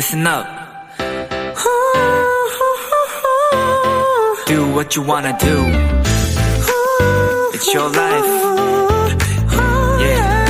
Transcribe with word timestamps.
listen 0.00 0.26
up. 0.26 0.46
Do 4.46 4.64
what 4.72 4.96
you 4.96 5.06
wanna 5.06 5.36
do. 5.36 5.66
It's 7.52 7.68
your 7.74 7.90
life. 7.94 8.24
Yeah. 10.00 10.40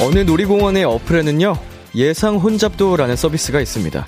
어느 0.00 0.20
놀이공원의 0.20 0.84
어플에는요, 0.84 1.56
예상 1.94 2.36
혼잡도라는 2.36 3.16
서비스가 3.16 3.60
있습니다. 3.60 4.06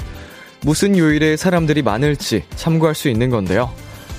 무슨 0.63 0.97
요일에 0.97 1.37
사람들이 1.37 1.83
많을지 1.83 2.45
참고할 2.57 2.95
수 2.95 3.11
있는 3.11 3.29
건데요. 3.29 3.71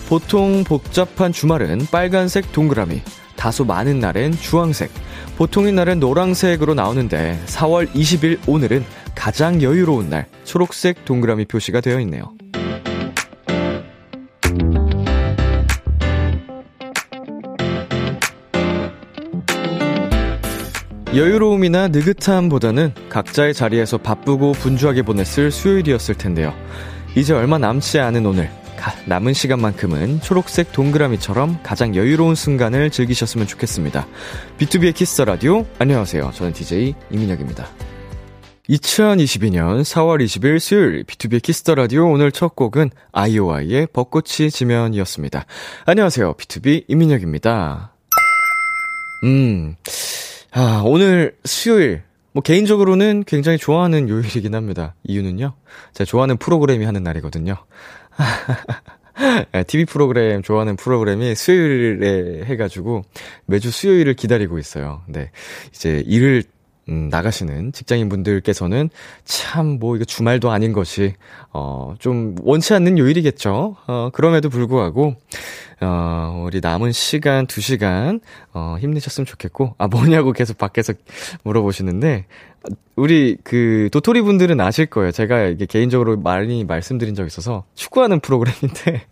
보통 0.08 0.64
복잡한 0.64 1.32
주말은 1.32 1.88
빨간색 1.92 2.52
동그라미, 2.52 3.02
다소 3.46 3.64
많은 3.64 4.00
날엔 4.00 4.32
주황색, 4.32 4.90
보통인 5.38 5.76
날은 5.76 6.00
노란색으로 6.00 6.74
나오는데 6.74 7.40
4월 7.46 7.88
20일 7.92 8.40
오늘은 8.48 8.84
가장 9.14 9.62
여유로운 9.62 10.10
날 10.10 10.26
초록색 10.46 11.06
동그라미 11.06 11.46
표시가 11.46 11.80
되어 11.80 12.00
있네요. 12.00 12.34
여유로움이나 21.14 21.90
느긋함보다는 21.90 22.96
각자의 23.10 23.54
자리에서 23.54 24.00
바쁘고 24.00 24.54
분주하게 24.54 25.04
보냈을 25.04 25.52
수요일이었을 25.52 26.16
텐데요. 26.16 26.52
이제 27.16 27.36
얼마 27.36 27.60
남지 27.60 28.00
않은 28.00 28.26
오늘, 28.26 28.50
남은 29.06 29.34
시간만큼은 29.34 30.22
초록색 30.22 30.72
동그라미처럼 30.72 31.60
가장 31.64 31.96
여유로운 31.96 32.36
순간을 32.36 32.90
즐기셨으면 32.90 33.48
좋겠습니다. 33.48 34.08
비투비의 34.58 34.94
키스 34.94 35.11
더 35.11 35.22
라디오 35.22 35.66
안녕하세요. 35.80 36.32
저는 36.34 36.54
DJ 36.54 36.96
이민혁입니다. 37.12 37.68
2022년 38.70 39.82
4월 39.82 40.24
20일 40.24 40.60
수요일 40.60 41.04
B2B 41.04 41.42
키스 41.42 41.70
라디오 41.72 42.10
오늘 42.10 42.32
첫 42.32 42.56
곡은 42.56 42.90
아이오아이의 43.12 43.88
벚꽃이 43.94 44.50
지면이었습니다. 44.52 45.46
안녕하세요. 45.86 46.34
B2B 46.34 46.86
이민혁입니다. 46.88 47.94
음. 49.24 49.76
아, 50.52 50.82
오늘 50.86 51.36
수요일 51.44 52.04
뭐 52.32 52.42
개인적으로는 52.42 53.24
굉장히 53.26 53.58
좋아하는 53.58 54.10
요일이긴 54.10 54.56
합니다. 54.56 54.94
이유는요. 55.04 55.54
제가 55.94 56.06
좋아하는 56.06 56.36
프로그램이 56.36 56.84
하는 56.86 57.02
날이거든요. 57.02 57.56
TV 59.68 59.86
프로그램 59.86 60.42
좋아하는 60.42 60.76
프로그램이 60.76 61.36
수요일에 61.36 62.44
해가지고 62.46 63.04
매주 63.46 63.72
수요일을 63.72 64.14
기다리고 64.16 64.58
있어요. 64.58 65.02
네. 65.08 65.32
이제 65.74 66.04
일을 66.06 66.44
음, 66.90 67.10
나가시는 67.10 67.72
직장인 67.72 68.10
분들께서는 68.10 68.90
참 69.24 69.80
뭐 69.80 69.96
이거 69.96 70.06
주말도 70.06 70.52
아닌 70.52 70.72
것이 70.74 71.14
어 71.52 71.96
좀 72.00 72.36
원치 72.42 72.74
않는 72.74 72.98
요일이겠죠. 72.98 73.76
어 73.88 74.10
그럼에도 74.14 74.50
불구하고 74.50 75.16
어 75.82 76.44
우리 76.46 76.60
남은 76.62 76.92
시간 76.92 77.48
2시간 77.48 78.22
어 78.54 78.78
힘내셨으면 78.80 79.26
좋겠고 79.26 79.76
아 79.78 79.88
뭐냐고 79.88 80.32
계속 80.34 80.58
밖에서 80.58 80.94
물어보시는데 81.44 82.26
우리 82.96 83.38
그 83.44 83.90
도토리 83.92 84.22
분들은 84.22 84.60
아실 84.62 84.86
거예요. 84.88 85.12
제가 85.12 85.44
이게 85.46 85.66
개인적으로 85.66 86.18
많이 86.18 86.64
말씀드린 86.64 87.16
적 87.16 87.26
있어서 87.26 87.66
축구하는 87.76 88.20
프로그램인데 88.20 89.06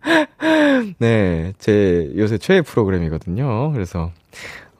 네, 0.98 1.52
제 1.58 2.10
요새 2.16 2.38
최애 2.38 2.62
프로그램이거든요. 2.62 3.72
그래서 3.72 4.12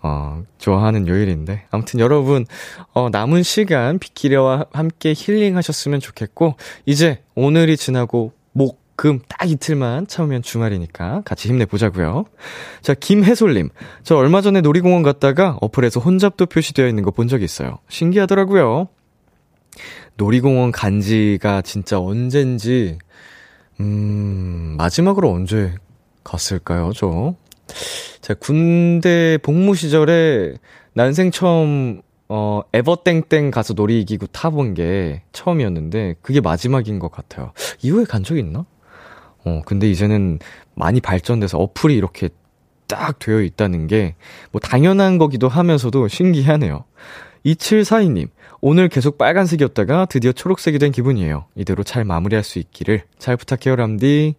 어, 0.03 0.43
좋아하는 0.59 1.09
요일인데. 1.09 1.65
아무튼 1.71 2.01
여러분, 2.01 2.47
어, 2.95 3.09
남은 3.11 3.43
시간 3.43 3.99
비키려와 3.99 4.67
함께 4.73 5.13
힐링하셨으면 5.17 6.01
좋겠고, 6.01 6.55
이제 6.87 7.23
오늘이 7.35 7.77
지나고 7.77 8.33
목, 8.53 8.81
금, 8.97 9.21
딱 9.29 9.49
이틀만 9.49 10.09
참으면 10.09 10.43
주말이니까 10.43 11.23
같이 11.25 11.49
힘내보자고요 11.49 12.25
자, 12.83 12.95
김혜솔님. 12.95 13.69
저 14.03 14.17
얼마 14.17 14.41
전에 14.41 14.61
놀이공원 14.61 15.05
갔다가 15.05 15.57
어플에서 15.61 16.01
혼잡도 16.01 16.47
표시되어 16.47 16.89
있는 16.89 17.05
거 17.05 17.13
본 17.13 17.29
적이 17.29 17.45
있어요. 17.45 17.79
신기하더라고요. 17.89 18.89
놀이공원 20.17 20.73
간 20.73 21.01
지가 21.01 21.63
진짜 21.63 22.01
언젠지, 22.01 22.99
음, 23.81 24.75
마지막으로 24.77 25.31
언제 25.31 25.75
갔을까요, 26.25 26.91
저? 26.93 27.35
제가 28.21 28.39
군대 28.41 29.39
복무 29.43 29.75
시절에 29.75 30.55
난생 30.95 31.31
처음 31.31 32.03
어, 32.29 32.61
에버땡땡 32.73 33.51
가서 33.51 33.73
놀이기구 33.75 34.29
타본 34.29 34.75
게 34.75 35.23
처음이었는데, 35.33 36.17
그게 36.21 36.41
마지막인 36.41 36.99
것 36.99 37.11
같아요. 37.11 37.53
이후에 37.81 38.05
간적 38.05 38.37
있나? 38.37 38.67
어, 39.45 39.63
근데 39.65 39.89
이제는 39.91 40.39
많이 40.75 41.01
발전돼서 41.01 41.59
어플이 41.59 41.97
이렇게 41.97 42.29
딱 42.87 43.19
되어 43.19 43.41
있다는 43.41 43.87
게, 43.87 44.15
뭐, 44.53 44.61
당연한 44.61 45.17
거기도 45.17 45.49
하면서도 45.49 46.09
신기하네요. 46.09 46.85
2742님, 47.47 48.29
오늘 48.61 48.89
계속 48.89 49.17
빨간색이었다가 49.17 50.07
드디어 50.07 50.33
초록색이 50.33 50.79
된 50.79 50.93
기분이에요. 50.93 51.47
이대로 51.55 51.83
잘 51.83 52.05
마무리할 52.05 52.45
수 52.45 52.59
있기를 52.59 53.05
잘 53.19 53.37
부탁해요, 53.37 53.77
람디. 53.77 54.35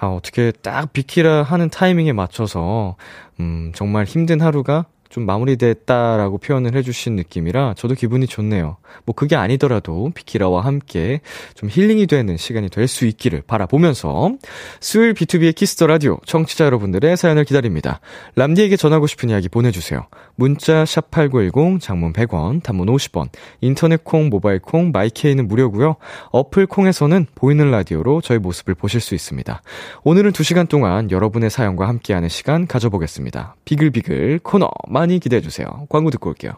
아, 0.00 0.06
어떻게 0.06 0.50
딱 0.62 0.92
비키라 0.94 1.42
하는 1.42 1.68
타이밍에 1.68 2.12
맞춰서, 2.12 2.96
음, 3.38 3.70
정말 3.74 4.06
힘든 4.06 4.40
하루가 4.40 4.86
좀 5.10 5.26
마무리됐다라고 5.26 6.38
표현을 6.38 6.74
해주신 6.74 7.16
느낌이라 7.16 7.74
저도 7.76 7.94
기분이 7.94 8.26
좋네요. 8.26 8.78
뭐 9.04 9.14
그게 9.14 9.36
아니더라도 9.36 10.10
비키라와 10.14 10.64
함께 10.64 11.20
좀 11.54 11.68
힐링이 11.68 12.06
되는 12.06 12.36
시간이 12.36 12.68
될 12.68 12.90
수 12.90 13.06
있기를 13.06 13.42
바라보면서 13.46 14.32
수요일 14.80 15.14
비투비의 15.14 15.54
키스 15.54 15.74
더 15.74 15.86
라디오 15.86 16.18
청취자 16.26 16.64
여러분들의 16.64 17.16
사연을 17.16 17.44
기다립니다. 17.44 18.00
람디에게 18.34 18.76
전하고 18.76 19.06
싶은 19.06 19.30
이야기 19.30 19.48
보내주세요. 19.48 20.06
문자 20.34 20.84
샵 20.84 21.10
#8910 21.10 21.80
장문 21.80 22.12
100원, 22.12 22.62
단문 22.62 22.88
50원, 22.88 23.28
인터넷 23.60 24.02
콩, 24.04 24.28
모바일 24.28 24.58
콩, 24.58 24.90
마이케이는 24.92 25.46
무료고요. 25.48 25.96
어플 26.30 26.66
콩에서는 26.66 27.26
보이는 27.34 27.70
라디오로 27.70 28.20
저희 28.22 28.38
모습을 28.38 28.74
보실 28.74 29.00
수 29.00 29.14
있습니다. 29.14 29.62
오늘은 30.04 30.32
2시간 30.32 30.68
동안 30.68 31.10
여러분의 31.10 31.50
사연과 31.50 31.86
함께하는 31.88 32.28
시간 32.28 32.66
가져보겠습니다. 32.66 33.56
비글비글 33.64 34.40
코너 34.42 34.68
많이 35.00 35.18
기대해 35.18 35.40
주세요. 35.40 35.86
광고 35.88 36.10
듣고 36.10 36.28
올게요. 36.28 36.52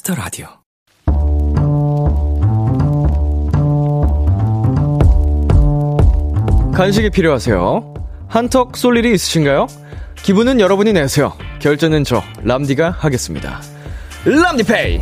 키스 0.00 0.09
더 0.09 0.14
라디오. 0.14 0.46
간식이 6.74 7.10
필요하세요? 7.10 7.94
한턱 8.28 8.76
쏠 8.76 8.96
일이 8.96 9.12
있으신가요? 9.14 9.66
기분은 10.22 10.60
여러분이 10.60 10.92
내세요. 10.92 11.34
결제는 11.60 12.04
저 12.04 12.22
람디가 12.42 12.90
하겠습니다. 12.90 13.60
람디페이. 14.24 15.00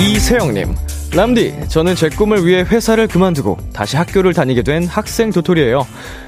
이세영님. 0.00 0.74
람디, 1.14 1.68
저는 1.68 1.94
제 1.94 2.08
꿈을 2.08 2.44
위해 2.44 2.62
회사를 2.62 3.06
그만두고 3.06 3.58
다시 3.72 3.96
학교를 3.96 4.34
다니게 4.34 4.62
된 4.62 4.86
학생 4.86 5.30
도토리예요. 5.30 5.86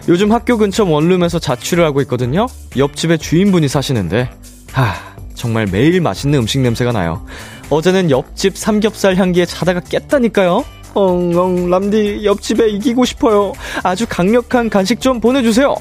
요즘 0.08 0.32
학교 0.32 0.56
근처 0.56 0.84
원룸에서 0.84 1.38
자취를 1.40 1.84
하고 1.84 2.00
있거든요. 2.02 2.46
옆집에 2.76 3.16
주인분이 3.16 3.69
사시는데, 3.69 4.31
하, 4.72 5.07
정말 5.38 5.67
매일 5.70 6.00
맛있는 6.00 6.40
음식 6.40 6.58
냄새가 6.61 6.93
나요. 6.93 7.25
어제는 7.70 8.11
옆집 8.11 8.58
삼겹살 8.58 9.17
향기에 9.17 9.46
자다가 9.46 9.81
깼다니까요. 9.81 10.64
엉엉 10.94 11.70
람디 11.70 12.25
옆집에 12.25 12.69
이기고 12.70 13.05
싶어요. 13.05 13.52
아주 13.85 14.05
강력한 14.08 14.69
간식 14.69 15.00
좀 15.00 15.20
보내주세요. 15.20 15.76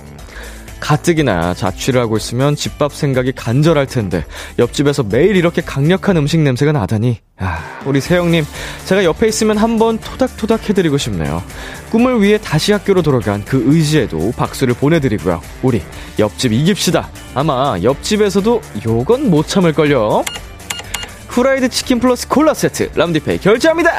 가뜩이나 0.79 1.53
자취를 1.53 1.99
하고 1.99 2.17
있으면 2.17 2.55
집밥 2.55 2.93
생각이 2.93 3.31
간절할 3.33 3.87
텐데 3.87 4.25
옆집에서 4.59 5.03
매일 5.03 5.35
이렇게 5.35 5.61
강력한 5.61 6.17
음식 6.17 6.39
냄새가 6.39 6.71
나다니. 6.71 7.19
아, 7.39 7.59
우리 7.85 8.01
세영님 8.01 8.45
제가 8.85 9.03
옆에 9.03 9.27
있으면 9.27 9.57
한번 9.57 9.97
토닥토닥 9.99 10.69
해드리고 10.69 10.97
싶네요. 10.97 11.43
꿈을 11.91 12.21
위해 12.21 12.37
다시 12.37 12.71
학교로 12.71 13.01
돌아간 13.01 13.43
그 13.45 13.63
의지에도 13.67 14.31
박수를 14.35 14.73
보내드리고요. 14.73 15.41
우리 15.61 15.81
옆집 16.19 16.53
이깁시다. 16.53 17.09
아마 17.33 17.77
옆집에서도 17.81 18.61
요건 18.85 19.29
못 19.29 19.47
참을걸요. 19.47 20.23
후라이드 21.27 21.69
치킨 21.69 21.99
플러스 21.99 22.27
콜라 22.27 22.53
세트 22.53 22.91
람디페이 22.95 23.39
결제합니다. 23.39 23.91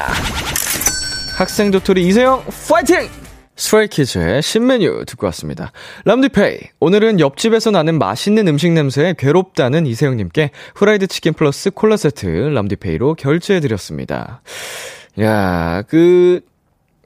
학생 1.36 1.70
도토리 1.70 2.06
이세영 2.08 2.44
파이팅! 2.68 3.27
스트레이 3.58 4.04
키즈의 4.04 4.40
신메뉴 4.40 5.04
듣고 5.06 5.26
왔습니다. 5.26 5.72
람디페이. 6.04 6.58
오늘은 6.80 7.20
옆집에서 7.20 7.72
나는 7.72 7.98
맛있는 7.98 8.46
음식 8.48 8.70
냄새에 8.70 9.14
괴롭다는 9.18 9.84
이세영님께 9.84 10.52
후라이드 10.76 11.08
치킨 11.08 11.34
플러스 11.34 11.70
콜라 11.70 11.96
세트 11.96 12.26
람디페이로 12.26 13.14
결제해드렸습니다. 13.14 14.42
야, 15.20 15.82
그, 15.88 16.40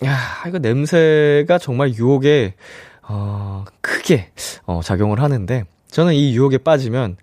야, 0.05 0.19
이거 0.47 0.59
냄새가 0.59 1.57
정말 1.59 1.95
유혹에, 1.95 2.55
어, 3.03 3.65
크게, 3.81 4.31
어, 4.67 4.81
작용을 4.85 5.23
하는데, 5.23 5.65
저는 5.91 6.15
이 6.15 6.35
유혹에 6.35 6.59
빠지면 6.59 7.17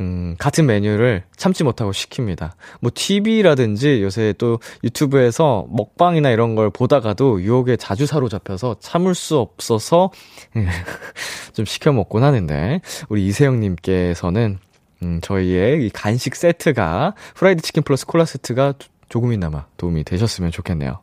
음, 0.00 0.36
같은 0.38 0.66
메뉴를 0.66 1.24
참지 1.36 1.64
못하고 1.64 1.90
시킵니다. 1.90 2.52
뭐, 2.80 2.90
TV라든지 2.94 4.02
요새 4.02 4.34
또 4.36 4.58
유튜브에서 4.84 5.66
먹방이나 5.70 6.30
이런 6.30 6.54
걸 6.54 6.70
보다가도 6.70 7.42
유혹에 7.42 7.76
자주 7.76 8.06
사로잡혀서 8.06 8.76
참을 8.80 9.14
수 9.14 9.38
없어서 9.38 10.10
좀 11.54 11.64
시켜 11.64 11.92
먹곤 11.92 12.24
하는데, 12.24 12.80
우리 13.08 13.26
이세영 13.26 13.60
님께서는, 13.60 14.58
음, 15.02 15.20
저희의 15.22 15.86
이 15.86 15.90
간식 15.90 16.36
세트가, 16.36 17.14
프라이드 17.34 17.62
치킨 17.62 17.82
플러스 17.82 18.06
콜라 18.06 18.24
세트가 18.24 18.74
조금이나마 19.08 19.66
도움이 19.76 20.04
되셨으면 20.04 20.50
좋겠네요. 20.50 21.00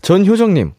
전효정 0.00 0.54
님, 0.54 0.72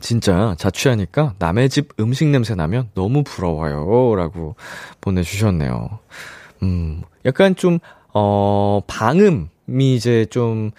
진짜 0.00 0.54
자취하니까 0.58 1.34
남의 1.38 1.68
집 1.68 1.90
음식 2.00 2.26
냄새 2.28 2.54
나면 2.54 2.88
너무 2.94 3.22
부러워요. 3.22 4.14
라고 4.16 4.56
보내주셨네요. 5.00 6.00
음, 6.62 7.02
약간 7.24 7.56
좀, 7.56 7.78
어, 8.12 8.80
방음이 8.86 9.94
이제 9.94 10.26
좀 10.26 10.70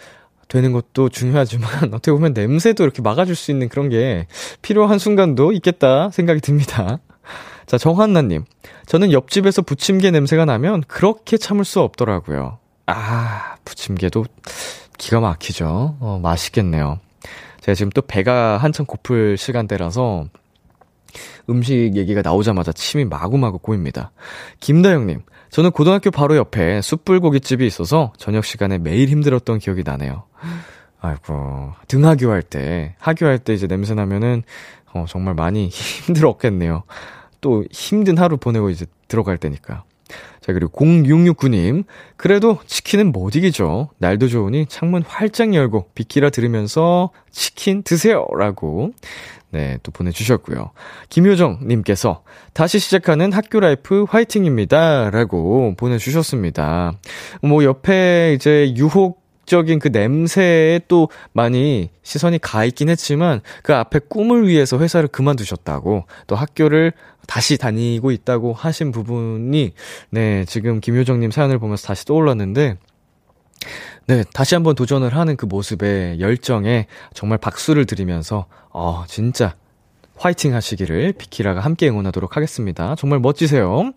되는 0.47 0.73
것도 0.73 1.09
중요하지만 1.09 1.69
어떻게 1.95 2.11
보면 2.11 2.33
냄새도 2.33 2.83
이렇게 2.83 3.01
막아줄 3.01 3.35
수 3.35 3.51
있는 3.51 3.69
그런 3.69 3.89
게 3.89 4.27
필요한 4.61 4.99
순간도 4.99 5.53
있겠다 5.53 6.09
생각이 6.09 6.41
듭니다. 6.41 6.99
자, 7.65 7.77
정한나님. 7.77 8.43
저는 8.85 9.13
옆집에서 9.13 9.61
부침개 9.61 10.11
냄새가 10.11 10.43
나면 10.43 10.83
그렇게 10.87 11.37
참을 11.37 11.63
수 11.63 11.79
없더라고요. 11.79 12.57
아, 12.87 13.55
부침개도 13.63 14.25
기가 14.97 15.21
막히죠. 15.21 15.95
어, 16.01 16.19
맛있겠네요. 16.21 16.99
제가 17.61 17.75
지금 17.75 17.89
또 17.91 18.01
배가 18.01 18.57
한참 18.57 18.85
고플 18.85 19.37
시간대라서 19.37 20.25
음식 21.49 21.95
얘기가 21.95 22.21
나오자마자 22.21 22.73
침이 22.73 23.05
마구마구 23.05 23.59
꼬입니다. 23.59 24.11
김다영님, 24.59 25.21
저는 25.51 25.71
고등학교 25.71 26.11
바로 26.11 26.37
옆에 26.37 26.81
숯불고기집이 26.81 27.65
있어서 27.67 28.13
저녁 28.17 28.45
시간에 28.45 28.77
매일 28.77 29.09
힘들었던 29.09 29.59
기억이 29.59 29.83
나네요. 29.85 30.23
아이고, 31.01 31.73
등하교 31.87 32.31
할 32.31 32.41
때, 32.41 32.95
하교할 32.99 33.39
때 33.39 33.53
이제 33.53 33.67
냄새 33.67 33.93
나면은, 33.93 34.43
어, 34.93 35.05
정말 35.07 35.33
많이 35.33 35.67
힘들었겠네요. 35.71 36.83
또 37.41 37.65
힘든 37.69 38.17
하루 38.17 38.37
보내고 38.37 38.69
이제 38.69 38.85
들어갈 39.07 39.37
때니까. 39.37 39.83
자, 40.41 40.53
그리고 40.53 40.71
0669님. 40.71 41.85
그래도 42.17 42.59
치킨은 42.65 43.11
못 43.11 43.35
이기죠. 43.35 43.89
날도 43.97 44.27
좋으니 44.27 44.65
창문 44.67 45.03
활짝 45.03 45.53
열고 45.53 45.89
비키라 45.95 46.29
들으면서 46.29 47.11
치킨 47.29 47.83
드세요. 47.83 48.25
라고 48.37 48.91
네, 49.51 49.77
또 49.83 49.91
보내주셨고요. 49.91 50.71
김효정님께서 51.09 52.23
다시 52.53 52.79
시작하는 52.79 53.33
학교 53.33 53.59
life 53.59 54.05
화이팅입니다. 54.09 55.09
라고 55.11 55.75
보내주셨습니다. 55.77 56.93
뭐, 57.41 57.63
옆에 57.63 58.33
이제 58.35 58.73
유혹 58.75 59.21
적인 59.45 59.79
그 59.79 59.89
냄새에 59.89 60.79
또 60.87 61.09
많이 61.33 61.89
시선이 62.03 62.39
가 62.39 62.63
있긴 62.63 62.87
했지만 62.87 63.41
그 63.63 63.75
앞에 63.75 63.99
꿈을 64.07 64.47
위해서 64.47 64.79
회사를 64.79 65.09
그만두셨다고 65.09 66.05
또 66.27 66.35
학교를 66.35 66.93
다시 67.27 67.57
다니고 67.57 68.11
있다고 68.11 68.53
하신 68.53 68.91
부분이 68.91 69.73
네, 70.11 70.45
지금 70.45 70.79
김효정님 70.79 71.31
사연을 71.31 71.59
보면서 71.59 71.87
다시 71.87 72.05
떠올랐는데 72.05 72.77
네, 74.07 74.23
다시 74.33 74.55
한번 74.55 74.75
도전을 74.75 75.15
하는 75.15 75.35
그 75.35 75.45
모습에 75.45 76.19
열정에 76.19 76.87
정말 77.13 77.37
박수를 77.37 77.85
드리면서, 77.85 78.45
어, 78.69 79.03
진짜 79.07 79.55
화이팅 80.17 80.53
하시기를 80.53 81.13
비키라가 81.13 81.61
함께 81.61 81.89
응원하도록 81.89 82.37
하겠습니다. 82.37 82.95
정말 82.95 83.19
멋지세요. 83.19 83.91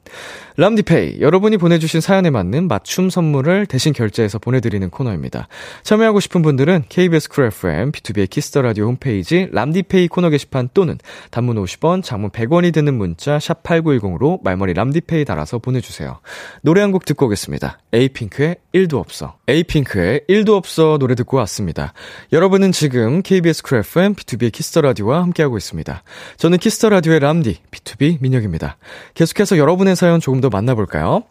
람디페이, 0.56 1.20
여러분이 1.20 1.56
보내주신 1.56 2.00
사연에 2.00 2.30
맞는 2.30 2.68
맞춤 2.68 3.10
선물을 3.10 3.66
대신 3.66 3.92
결제해서 3.92 4.38
보내드리는 4.38 4.88
코너입니다. 4.88 5.48
참여하고 5.82 6.20
싶은 6.20 6.42
분들은 6.42 6.84
KBS 6.88 7.28
쿨 7.28 7.46
FM, 7.46 7.90
비투비의 7.90 8.30
키스 8.30 8.50
더 8.50 8.62
라디오 8.62 8.86
홈페이지 8.86 9.48
람디페이 9.50 10.06
코너 10.08 10.30
게시판 10.30 10.68
또는 10.72 10.96
단문 11.32 11.56
50원, 11.56 12.04
장문 12.04 12.30
100원이 12.30 12.72
드는 12.72 12.94
문자 12.94 13.40
샵 13.40 13.64
8910으로 13.64 14.42
말머리 14.44 14.74
람디페이 14.74 15.24
달아서 15.24 15.58
보내주세요. 15.58 16.20
노래 16.62 16.80
한 16.80 16.94
곡 16.94 17.04
듣고 17.06 17.26
오겠습니다. 17.26 17.80
에이핑크의 17.92 18.56
1도 18.72 18.98
없어. 18.98 19.36
에이핑크의 19.48 20.20
1도 20.28 20.50
없어 20.50 20.96
노래 20.98 21.16
듣고 21.16 21.36
왔습니다. 21.38 21.92
여러분은 22.32 22.70
지금 22.70 23.22
KBS 23.22 23.64
쿨 23.64 23.78
FM, 23.78 24.14
비투비의 24.14 24.52
키스 24.52 24.71
더 24.71 24.82
라디오와 24.82 25.20
함께하고 25.22 25.56
있습니다. 25.56 26.04
저는 26.36 26.58
키스 26.58 26.78
더 26.78 26.90
라디오의 26.90 27.18
람디, 27.18 27.58
비투비 27.72 28.18
민혁입니다. 28.20 28.76
계속해서 29.14 29.58
여러분의 29.58 29.96
사연 29.96 30.20
조금 30.20 30.40
더 30.44 30.50
만나볼까요? 30.50 31.24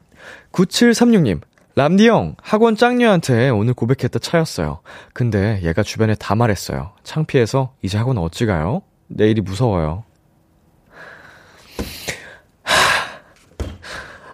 9736님, 0.52 1.42
람디 1.76 2.08
형, 2.08 2.36
학원 2.42 2.76
짝녀한테 2.76 3.50
오늘 3.50 3.76
고백했다 3.76 4.18
차였어요. 4.20 4.80
근데 5.14 5.60
얘가 5.64 5.84
주변에 5.84 6.16
다 6.16 6.34
말했어요. 6.34 6.94
창피해서 7.04 7.74
이제 7.84 7.98
학원 7.98 8.18
어찌 8.18 8.48
가요? 8.48 8.82
내일이 9.08 9.42
무서워요. 9.42 10.04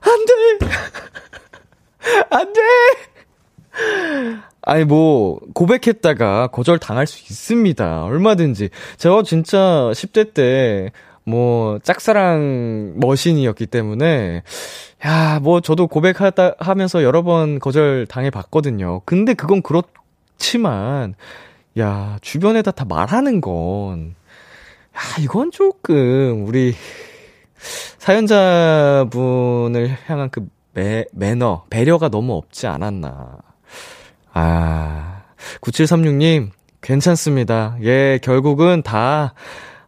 안 0.01 0.25
돼! 0.25 0.33
안 2.29 2.53
돼! 2.53 2.61
아니, 4.61 4.85
뭐, 4.85 5.39
고백했다가 5.53 6.47
거절 6.47 6.79
당할 6.79 7.07
수 7.07 7.19
있습니다. 7.19 8.03
얼마든지. 8.03 8.69
저 8.97 9.23
진짜 9.23 9.57
10대 9.93 10.33
때, 10.33 10.91
뭐, 11.29 11.79
짝사랑 11.79 12.95
머신이었기 12.97 13.67
때문에, 13.67 14.43
야, 15.05 15.39
뭐, 15.41 15.61
저도 15.61 15.87
고백하다, 15.87 16.55
하면서 16.59 17.03
여러 17.03 17.23
번 17.23 17.59
거절 17.59 18.05
당해 18.07 18.29
봤거든요. 18.29 19.01
근데 19.05 19.33
그건 19.33 19.61
그렇지만, 19.61 21.15
야, 21.77 22.17
주변에다 22.21 22.71
다 22.71 22.85
말하는 22.85 23.41
건, 23.41 24.15
야, 24.95 24.99
이건 25.21 25.51
조금, 25.51 26.45
우리, 26.47 26.73
사연자분을 27.97 29.97
향한 30.07 30.29
그 30.29 30.47
매, 30.73 31.05
매너, 31.11 31.65
배려가 31.69 32.09
너무 32.09 32.33
없지 32.33 32.67
않았나. 32.67 33.37
아, 34.33 35.21
9736님, 35.61 36.49
괜찮습니다. 36.81 37.77
예, 37.83 38.19
결국은 38.21 38.81
다, 38.81 39.33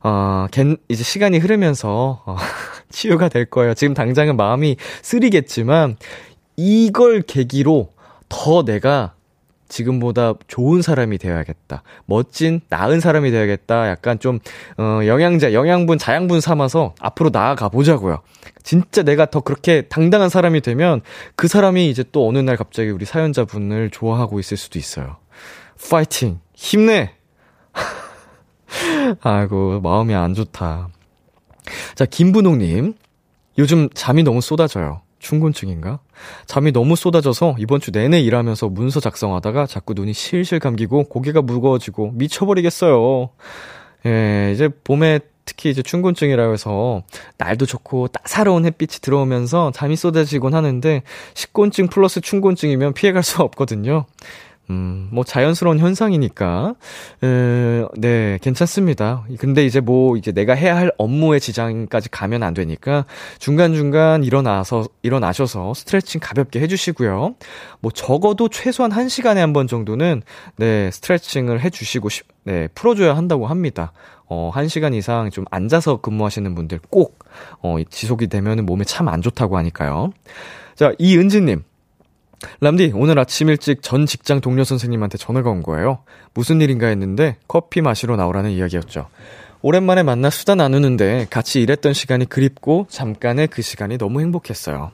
어, 0.04 0.48
겐, 0.52 0.78
이제 0.88 1.04
시간이 1.04 1.38
흐르면서, 1.38 2.24
어, 2.26 2.36
치유가 2.90 3.30
될 3.30 3.46
거예요. 3.46 3.74
지금 3.74 3.94
당장은 3.94 4.36
마음이 4.36 4.78
쓰리겠지만, 5.02 5.98
이걸 6.58 7.22
계기로 7.22 7.90
더 8.30 8.64
내가 8.64 9.14
지금보다 9.72 10.34
좋은 10.48 10.82
사람이 10.82 11.18
되어야겠다. 11.18 11.84
멋진, 12.06 12.62
나은 12.70 13.00
사람이 13.00 13.32
되어야겠다. 13.32 13.90
약간 13.90 14.20
좀, 14.20 14.40
어, 14.78 15.00
영양제, 15.06 15.54
영양분, 15.54 15.98
자양분 15.98 16.42
삼아서 16.42 16.94
앞으로 17.00 17.30
나아가 17.32 17.70
보자고요. 17.70 18.22
진짜 18.64 19.02
내가 19.04 19.28
더 19.28 19.40
그렇게 19.40 19.84
당당한 19.84 20.30
사람이 20.30 20.62
되면 20.62 21.02
그 21.36 21.48
사람이 21.48 21.90
이제 21.90 22.04
또 22.12 22.28
어느 22.28 22.38
날 22.38 22.58
갑자기 22.58 22.90
우리 22.90 23.06
사연자분을 23.06 23.92
좋아하고 23.92 24.40
있을 24.40 24.58
수도 24.58 24.78
있어요. 24.78 25.18
파이팅! 25.90 26.42
힘내! 26.54 27.14
아이고, 29.22 29.82
마음이 29.82 30.14
안 30.14 30.34
좋다. 30.34 30.90
자, 31.96 32.06
김분홍님. 32.06 32.96
요즘 33.58 33.90
잠이 33.94 34.24
너무 34.24 34.42
쏟아져요. 34.42 35.02
충곤증인가? 35.20 36.00
잠이 36.48 36.72
너무 36.72 36.96
쏟아져서 36.96 37.56
이번 37.60 37.80
주 37.80 37.92
내내 37.92 38.20
일하면서 38.22 38.70
문서 38.70 39.00
작성하다가 39.00 39.68
자꾸 39.68 39.94
눈이 39.94 40.14
실실 40.14 40.60
감기고 40.60 41.06
고개가 41.06 41.42
무거워지고 41.44 42.12
미쳐버리겠어요. 42.16 43.30
예, 44.08 44.52
이제 44.54 44.68
봄에 44.84 45.20
특히 45.46 45.70
이제 45.70 45.82
춘곤증이라고 45.82 46.54
해서 46.54 47.04
날도 47.38 47.66
좋고 47.66 48.08
따사로운 48.10 48.66
햇빛이 48.66 49.00
들어오면서 49.02 49.72
잠이 49.74 49.96
쏟아지곤 49.96 50.54
하는데 50.54 51.04
식곤증 51.34 51.88
플러스 51.88 52.22
춘곤증이면 52.22 52.94
피해갈 52.94 53.24
수 53.24 53.42
없거든요. 53.42 54.06
음, 54.72 55.10
뭐 55.12 55.26
자연스러운 55.26 55.80
현상이니까, 55.80 56.76
에, 57.24 57.86
네, 57.98 58.40
괜찮습니다. 58.42 59.26
근데 59.38 59.66
이제 59.66 59.82
뭐, 59.82 60.16
이제 60.16 60.32
내가 60.32 60.54
해야 60.54 60.78
할 60.78 60.92
업무의 60.98 61.42
지장까지 61.42 62.10
가면 62.10 62.42
안 62.42 62.54
되니까, 62.54 63.06
중간중간 63.40 64.24
일어나서, 64.24 64.86
일어나셔서 65.04 65.74
스트레칭 65.74 66.22
가볍게 66.24 66.62
해주시고요. 66.62 67.36
뭐, 67.82 67.92
적어도 67.92 68.48
최소한 68.48 68.92
1시간에 68.92 69.36
한 69.38 69.52
번 69.52 69.68
정도는, 69.68 70.22
네, 70.56 70.90
스트레칭을 70.92 71.60
해주시고, 71.62 72.08
네, 72.46 72.70
풀어줘야 72.74 73.18
한다고 73.18 73.48
합니다. 73.48 73.92
어, 74.28 74.50
1시간 74.56 74.94
이상 74.96 75.30
좀 75.30 75.44
앉아서 75.52 75.98
근무하시는 75.98 76.56
분들 76.56 76.80
꼭, 76.90 77.20
어, 77.62 77.76
지속이 77.90 78.28
되면은 78.28 78.66
몸에 78.66 78.86
참 78.86 79.10
안 79.10 79.22
좋다고 79.22 79.58
하니까요. 79.58 80.14
자, 80.76 80.94
이은지님. 80.98 81.64
람디, 82.60 82.94
오늘 82.96 83.20
아침 83.20 83.50
일찍 83.50 83.82
전 83.82 84.06
직장 84.06 84.42
동료 84.42 84.64
선생님한테 84.64 85.18
전화가 85.18 85.50
온 85.50 85.62
거예요. 85.62 86.00
무슨 86.34 86.62
일인가 86.62 86.88
했는데 86.88 87.38
커피 87.48 87.82
마시러 87.82 88.16
나오라는 88.16 88.52
이야기였죠. 88.52 89.08
오랜만에 89.62 90.04
만나 90.04 90.30
수다 90.30 90.56
나누는데 90.56 91.28
같이 91.30 91.62
일했던 91.62 91.94
시간이 91.94 92.26
그립고 92.26 92.88
잠깐의 92.90 93.48
그 93.48 93.62
시간이 93.62 93.98
너무 93.98 94.22
행복했어요. 94.22 94.92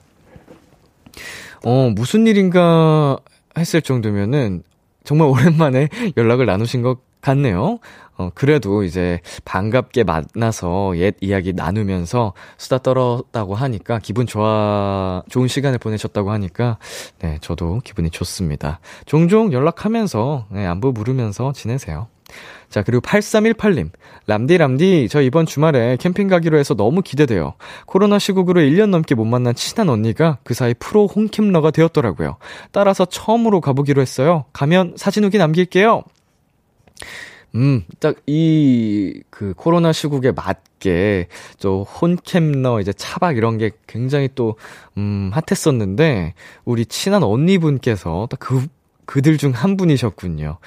어, 1.64 1.90
무슨 1.96 2.28
일인가 2.28 3.18
했을 3.58 3.82
정도면은 3.82 4.64
정말 5.04 5.30
오랜만에 5.32 5.88
연락을 6.18 6.46
나누신 6.46 6.82
것 6.82 7.00
같네요. 7.28 7.80
어, 8.18 8.30
그래도 8.34 8.84
이제 8.84 9.20
반갑게 9.46 10.04
만나서 10.04 10.98
옛 10.98 11.16
이야기 11.22 11.54
나누면서 11.54 12.34
수다 12.58 12.80
떨었다고 12.80 13.54
하니까 13.54 14.00
기분 14.00 14.26
좋아, 14.26 15.22
좋은 15.30 15.48
시간을 15.48 15.78
보내셨다고 15.78 16.32
하니까 16.32 16.78
네, 17.20 17.38
저도 17.42 17.82
기분이 17.84 18.10
좋습니다. 18.10 18.80
종종 19.06 19.54
연락하면서, 19.54 20.48
네, 20.52 20.66
안부 20.66 20.94
물으면서 20.94 21.54
지내세요. 21.54 22.08
자, 22.70 22.84
그리고 22.84 23.02
8318님. 23.02 23.92
람디, 24.26 24.58
람디, 24.58 25.08
저 25.10 25.22
이번 25.22 25.46
주말에 25.46 25.96
캠핑 25.98 26.28
가기로 26.28 26.58
해서 26.58 26.74
너무 26.74 27.02
기대돼요. 27.02 27.54
코로나 27.86 28.20
시국으로 28.20 28.60
1년 28.60 28.90
넘게 28.90 29.16
못 29.16 29.24
만난 29.24 29.56
친한 29.56 29.88
언니가 29.88 30.40
그 30.44 30.54
사이 30.54 30.74
프로 30.74 31.08
홈캠러가 31.08 31.72
되었더라고요. 31.72 32.38
따라서 32.74 33.06
처음으로 33.06 33.62
가보기로 33.62 34.02
했어요. 34.02 34.46
가면 34.52 34.96
사진 34.98 35.24
후기 35.24 35.38
남길게요. 35.38 36.04
음, 37.56 37.84
딱 38.00 38.16
이 38.28 39.22
그 39.30 39.54
코로나 39.56 39.92
시국에 39.94 40.32
맞게 40.32 41.28
저 41.58 41.82
혼캠러 41.82 42.82
이제 42.82 42.92
차박 42.94 43.38
이런 43.38 43.58
게 43.58 43.72
굉장히 43.88 44.30
또 44.36 44.58
음, 44.98 45.32
핫했었는데 45.34 46.34
우리 46.66 46.86
친한 46.86 47.24
언니분께서 47.24 48.28
딱 48.30 48.40
그 48.40 48.68
그들 49.06 49.38
중 49.38 49.52
한 49.54 49.78
분이셨군요. 49.78 50.58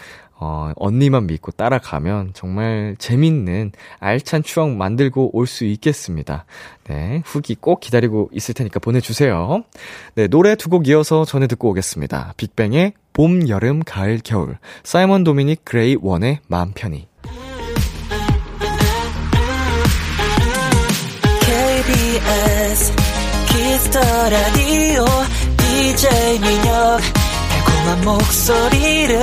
어, 0.40 0.73
언니만 0.76 1.26
믿고 1.26 1.52
따라가면 1.52 2.30
정말 2.32 2.97
재밌는 2.99 3.73
알찬 3.99 4.42
추억 4.42 4.70
만들고 4.70 5.37
올 5.37 5.47
수 5.47 5.64
있겠습니다. 5.64 6.44
네, 6.88 7.23
후기 7.26 7.54
꼭 7.54 7.80
기다리고 7.80 8.30
있을 8.32 8.54
테니까 8.54 8.80
보내주세요. 8.80 9.64
네, 10.14 10.26
노래 10.28 10.54
두 10.56 10.70
곡 10.70 10.87
이어서 10.88 11.25
전해 11.25 11.47
듣고 11.47 11.68
오겠습니다. 11.70 12.32
빅뱅의 12.37 12.92
봄, 13.12 13.49
여름, 13.49 13.82
가을, 13.85 14.20
겨울. 14.25 14.56
사이먼 14.85 15.25
도미닉 15.25 15.64
그레이 15.64 15.97
원의 16.00 16.38
마음 16.47 16.73
편히. 16.75 17.06
KBS 21.40 22.92
키스 23.49 23.81
더 23.81 24.00
라디오 24.30 25.04
DJ 25.56 26.38
민혁 26.40 27.00
달콤한 27.50 28.04
목소리를 28.04 29.23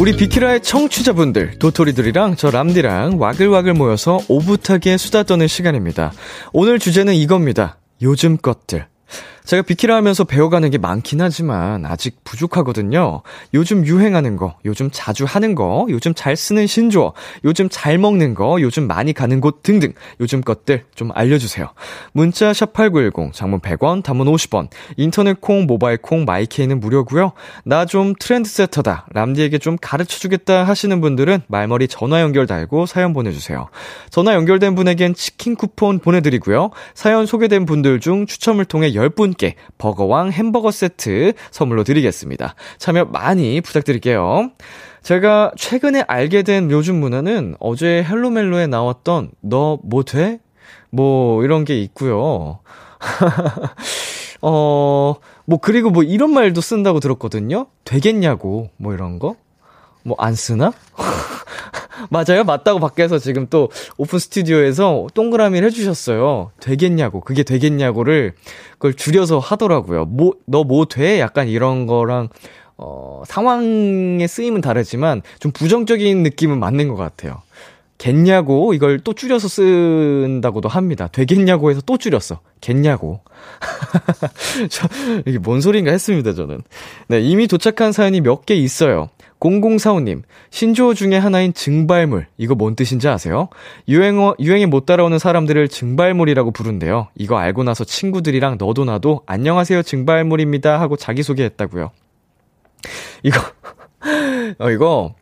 우리 0.00 0.16
비키라의 0.16 0.60
청취자분들, 0.60 1.60
도토리들이랑 1.60 2.34
저 2.34 2.50
람디랑 2.50 3.20
와글와글 3.20 3.74
모여서 3.74 4.18
오붓하게 4.28 4.96
수다 4.96 5.22
떠는 5.22 5.46
시간입니다. 5.46 6.12
오늘 6.52 6.80
주제는 6.80 7.14
이겁니다. 7.14 7.78
요즘 8.02 8.36
것들. 8.36 8.86
제가 9.44 9.62
비키라 9.62 9.94
하면서 9.96 10.24
배워가는 10.24 10.70
게 10.70 10.78
많긴 10.78 11.20
하지만 11.20 11.84
아직 11.84 12.24
부족하거든요. 12.24 13.20
요즘 13.52 13.84
유행하는 13.86 14.36
거, 14.36 14.56
요즘 14.64 14.88
자주 14.90 15.26
하는 15.26 15.54
거, 15.54 15.86
요즘 15.90 16.14
잘 16.14 16.34
쓰는 16.34 16.66
신조어, 16.66 17.12
요즘 17.44 17.68
잘 17.70 17.98
먹는 17.98 18.32
거, 18.32 18.58
요즘 18.62 18.86
많이 18.86 19.12
가는 19.12 19.40
곳 19.42 19.62
등등 19.62 19.92
요즘 20.18 20.40
것들 20.40 20.84
좀 20.94 21.10
알려주세요. 21.14 21.68
문자 22.12 22.52
샵8910, 22.52 23.34
장문 23.34 23.60
100원, 23.60 24.02
단문 24.02 24.28
50원, 24.28 24.68
인터넷 24.96 25.38
콩, 25.42 25.66
모바일 25.66 25.98
콩, 25.98 26.24
마이케이는 26.24 26.80
무료고요. 26.80 27.32
나 27.64 27.84
좀 27.84 28.14
트렌드 28.18 28.48
세터다, 28.48 29.06
람디에게 29.12 29.58
좀 29.58 29.76
가르쳐주겠다 29.78 30.64
하시는 30.64 31.00
분들은 31.02 31.42
말머리 31.48 31.86
전화 31.86 32.22
연결 32.22 32.46
달고 32.46 32.86
사연 32.86 33.12
보내주세요. 33.12 33.68
전화 34.08 34.32
연결된 34.32 34.74
분에겐 34.74 35.12
치킨 35.14 35.54
쿠폰 35.54 35.98
보내드리고요. 35.98 36.70
사연 36.94 37.26
소개된 37.26 37.66
분들 37.66 38.00
중 38.00 38.24
추첨을 38.24 38.64
통해 38.64 38.92
10분 38.92 39.33
분께 39.34 39.56
버거왕 39.78 40.30
햄버거 40.30 40.70
세트 40.70 41.34
선물로 41.50 41.84
드리겠습니다. 41.84 42.54
참여 42.78 43.06
많이 43.06 43.60
부탁드릴게요. 43.60 44.50
제가 45.02 45.52
최근에 45.56 46.04
알게 46.06 46.42
된 46.42 46.70
요즘 46.70 46.96
문화는 46.96 47.56
어제 47.60 48.02
헬로멜로에 48.02 48.66
나왔던 48.68 49.32
너 49.42 49.78
뭐 49.84 50.02
돼? 50.04 50.40
뭐 50.90 51.44
이런 51.44 51.64
게 51.64 51.78
있고요. 51.80 52.60
어, 54.40 55.14
뭐 55.46 55.58
그리고 55.60 55.90
뭐 55.90 56.02
이런 56.02 56.32
말도 56.32 56.60
쓴다고 56.60 57.00
들었거든요. 57.00 57.66
되겠냐고 57.84 58.70
뭐 58.76 58.94
이런 58.94 59.18
거. 59.18 59.36
뭐 60.04 60.16
안 60.18 60.34
쓰나? 60.34 60.72
맞아요? 62.10 62.44
맞다고 62.44 62.80
밖에서 62.80 63.18
지금 63.18 63.46
또 63.48 63.70
오픈 63.96 64.18
스튜디오에서 64.18 65.06
동그라미를 65.14 65.66
해주셨어요. 65.68 66.50
되겠냐고. 66.60 67.20
그게 67.20 67.42
되겠냐고를 67.42 68.34
그걸 68.72 68.94
줄여서 68.94 69.38
하더라고요. 69.38 70.04
뭐, 70.06 70.32
너 70.46 70.64
뭐 70.64 70.84
돼? 70.86 71.20
약간 71.20 71.48
이런 71.48 71.86
거랑, 71.86 72.28
어, 72.76 73.22
상황의 73.26 74.26
쓰임은 74.28 74.60
다르지만 74.60 75.22
좀 75.40 75.52
부정적인 75.52 76.22
느낌은 76.22 76.58
맞는 76.58 76.88
것 76.88 76.96
같아요. 76.96 77.42
겠냐고 77.96 78.74
이걸 78.74 78.98
또 79.00 79.12
줄여서 79.14 79.48
쓴다고도 79.48 80.68
합니다. 80.68 81.08
되겠냐고 81.12 81.70
해서 81.70 81.80
또 81.86 81.96
줄였어. 81.96 82.40
겠냐고. 82.60 83.20
저, 84.68 84.88
이게 85.26 85.38
뭔 85.38 85.60
소리인가 85.60 85.90
했습니다, 85.92 86.34
저는. 86.34 86.62
네, 87.08 87.20
이미 87.20 87.46
도착한 87.46 87.92
사연이 87.92 88.20
몇 88.20 88.44
개 88.44 88.54
있어요. 88.56 89.08
0045님, 89.40 90.22
신조어 90.50 90.94
중에 90.94 91.16
하나인 91.18 91.52
증발물. 91.52 92.26
이거 92.38 92.54
뭔 92.54 92.74
뜻인지 92.76 93.08
아세요? 93.08 93.48
유행어, 93.88 94.36
유행에 94.40 94.66
못 94.66 94.86
따라오는 94.86 95.18
사람들을 95.18 95.68
증발물이라고 95.68 96.50
부른대요. 96.52 97.08
이거 97.16 97.36
알고 97.38 97.62
나서 97.64 97.84
친구들이랑 97.84 98.56
너도 98.58 98.84
나도 98.84 99.20
안녕하세요 99.26 99.82
증발물입니다 99.82 100.80
하고 100.80 100.96
자기소개했다고요. 100.96 101.90
이거, 103.22 103.40
어, 104.58 104.70
이거, 104.70 105.14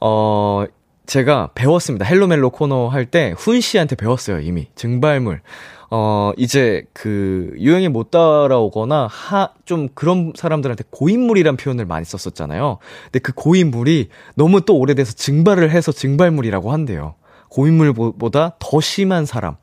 어, 0.00 0.64
제가 1.06 1.50
배웠습니다. 1.54 2.04
헬로멜로 2.04 2.50
코너 2.50 2.88
할 2.88 3.06
때 3.06 3.32
훈 3.38 3.60
씨한테 3.60 3.96
배웠어요, 3.96 4.40
이미. 4.40 4.68
증발물. 4.74 5.40
어, 5.90 6.32
이제 6.36 6.84
그 6.92 7.52
유행에 7.58 7.88
못 7.88 8.10
따라오거나 8.10 9.06
하, 9.06 9.50
좀 9.64 9.88
그런 9.94 10.32
사람들한테 10.36 10.84
고인물이란 10.90 11.56
표현을 11.56 11.86
많이 11.86 12.04
썼었잖아요. 12.04 12.78
근데 13.04 13.18
그 13.20 13.32
고인물이 13.32 14.08
너무 14.34 14.60
또 14.60 14.76
오래돼서 14.76 15.12
증발을 15.14 15.70
해서 15.70 15.92
증발물이라고 15.92 16.72
한대요. 16.72 17.14
고인물보다 17.48 18.56
더 18.58 18.80
심한 18.80 19.24
사람. 19.24 19.56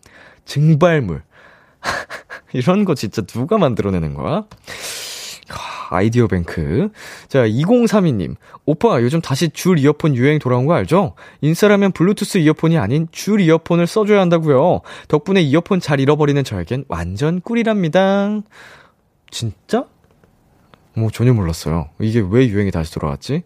증발물. 0.45 1.21
이런 2.53 2.85
거 2.85 2.95
진짜 2.95 3.21
누가 3.21 3.57
만들어내는 3.57 4.15
거야? 4.15 4.45
아이디어 5.89 6.27
뱅크. 6.27 6.89
자, 7.27 7.45
2032님. 7.45 8.35
오빠, 8.65 9.01
요즘 9.01 9.21
다시 9.21 9.49
줄 9.49 9.79
이어폰 9.79 10.15
유행 10.15 10.39
돌아온 10.39 10.65
거 10.65 10.73
알죠? 10.73 11.13
인스타라면 11.41 11.91
블루투스 11.91 12.39
이어폰이 12.39 12.77
아닌 12.77 13.07
줄 13.11 13.41
이어폰을 13.41 13.87
써줘야 13.87 14.21
한다고요. 14.21 14.81
덕분에 15.07 15.41
이어폰 15.41 15.79
잘 15.79 15.99
잃어버리는 15.99 16.43
저에겐 16.43 16.85
완전 16.87 17.41
꿀이랍니다. 17.41 18.41
진짜? 19.31 19.85
뭐, 20.95 21.09
전혀 21.11 21.33
몰랐어요. 21.33 21.89
이게 21.99 22.23
왜 22.27 22.47
유행이 22.47 22.71
다시 22.71 22.93
돌아왔지? 22.93 23.43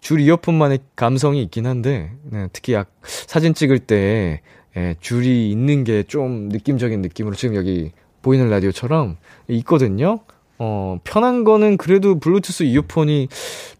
줄 0.00 0.20
이어폰만의 0.20 0.78
감성이 0.94 1.42
있긴 1.42 1.66
한데, 1.66 2.12
네, 2.22 2.48
특히 2.52 2.74
약, 2.74 2.92
사진 3.02 3.54
찍을 3.54 3.80
때, 3.80 4.40
예, 4.76 4.94
줄이 5.00 5.50
있는 5.50 5.84
게 5.84 6.04
좀 6.06 6.48
느낌적인 6.48 7.00
느낌으로 7.00 7.34
지금 7.34 7.56
여기 7.56 7.92
보이는 8.22 8.48
라디오처럼 8.50 9.16
있거든요. 9.48 10.20
어, 10.58 10.98
편한 11.04 11.44
거는 11.44 11.76
그래도 11.76 12.18
블루투스 12.18 12.62
이어폰이, 12.64 13.28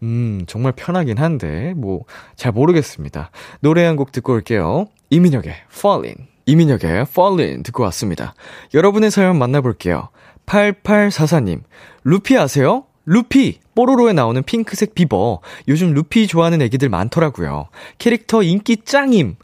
음, 0.03 0.43
정말 0.47 0.73
편하긴 0.73 1.17
한데, 1.17 1.73
뭐, 1.75 2.03
잘 2.35 2.51
모르겠습니다. 2.51 3.31
노래 3.61 3.83
한 3.85 3.95
곡 3.95 4.11
듣고 4.11 4.33
올게요. 4.33 4.85
이민혁의 5.09 5.53
Fallin. 5.73 6.15
이민혁의 6.45 7.01
Fallin 7.09 7.63
듣고 7.63 7.83
왔습니다. 7.83 8.35
여러분의 8.73 9.09
사연 9.11 9.37
만나볼게요. 9.39 10.09
8844님, 10.45 11.61
루피 12.03 12.37
아세요? 12.37 12.85
루피! 13.05 13.59
뽀로로에 13.73 14.13
나오는 14.13 14.41
핑크색 14.43 14.93
비버. 14.95 15.39
요즘 15.67 15.93
루피 15.93 16.27
좋아하는 16.27 16.61
애기들 16.61 16.89
많더라고요. 16.89 17.69
캐릭터 17.97 18.43
인기 18.43 18.77
짱임! 18.83 19.35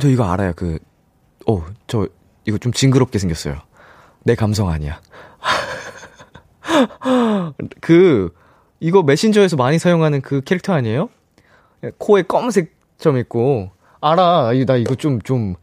저 0.00 0.08
이거 0.08 0.24
알아요. 0.24 0.52
그, 0.56 0.78
어, 1.46 1.64
저, 1.86 2.08
이거 2.46 2.56
좀 2.58 2.72
징그럽게 2.72 3.18
생겼어요. 3.18 3.56
내 4.24 4.34
감성 4.34 4.68
아니야. 4.70 5.00
그, 7.80 8.34
이거 8.80 9.02
메신저에서 9.02 9.56
많이 9.56 9.78
사용하는 9.78 10.20
그 10.20 10.40
캐릭터 10.42 10.72
아니에요? 10.72 11.08
코에 11.98 12.22
검은색 12.22 12.74
점 12.98 13.16
있고. 13.18 13.70
알아. 14.00 14.52
나 14.66 14.76
이거 14.76 14.94
좀, 14.94 15.20
좀, 15.22 15.54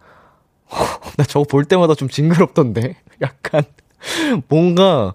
나 1.18 1.24
저거 1.24 1.46
볼 1.46 1.66
때마다 1.66 1.96
좀 1.96 2.08
징그럽던데. 2.08 2.96
약간, 3.22 3.64
뭔가, 4.48 5.14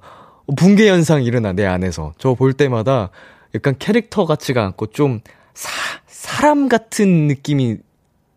붕괴 0.57 0.89
현상이 0.91 1.25
일어나, 1.25 1.53
내 1.53 1.65
안에서. 1.65 2.13
저거 2.19 2.35
볼 2.35 2.53
때마다 2.53 3.11
약간 3.55 3.75
캐릭터 3.79 4.27
같지가 4.27 4.65
않고 4.65 4.87
좀, 4.89 5.21
사, 5.55 5.71
사람 6.07 6.69
같은 6.69 7.29
느낌이 7.29 7.79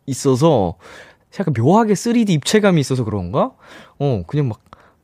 있어서, 0.05 0.75
약간 1.39 1.53
묘하게 1.57 1.93
3D 1.93 2.29
입체감이 2.29 2.79
있어서 2.79 3.03
그런가? 3.03 3.51
어, 3.99 4.23
그냥 4.25 4.47
막, 4.47 4.59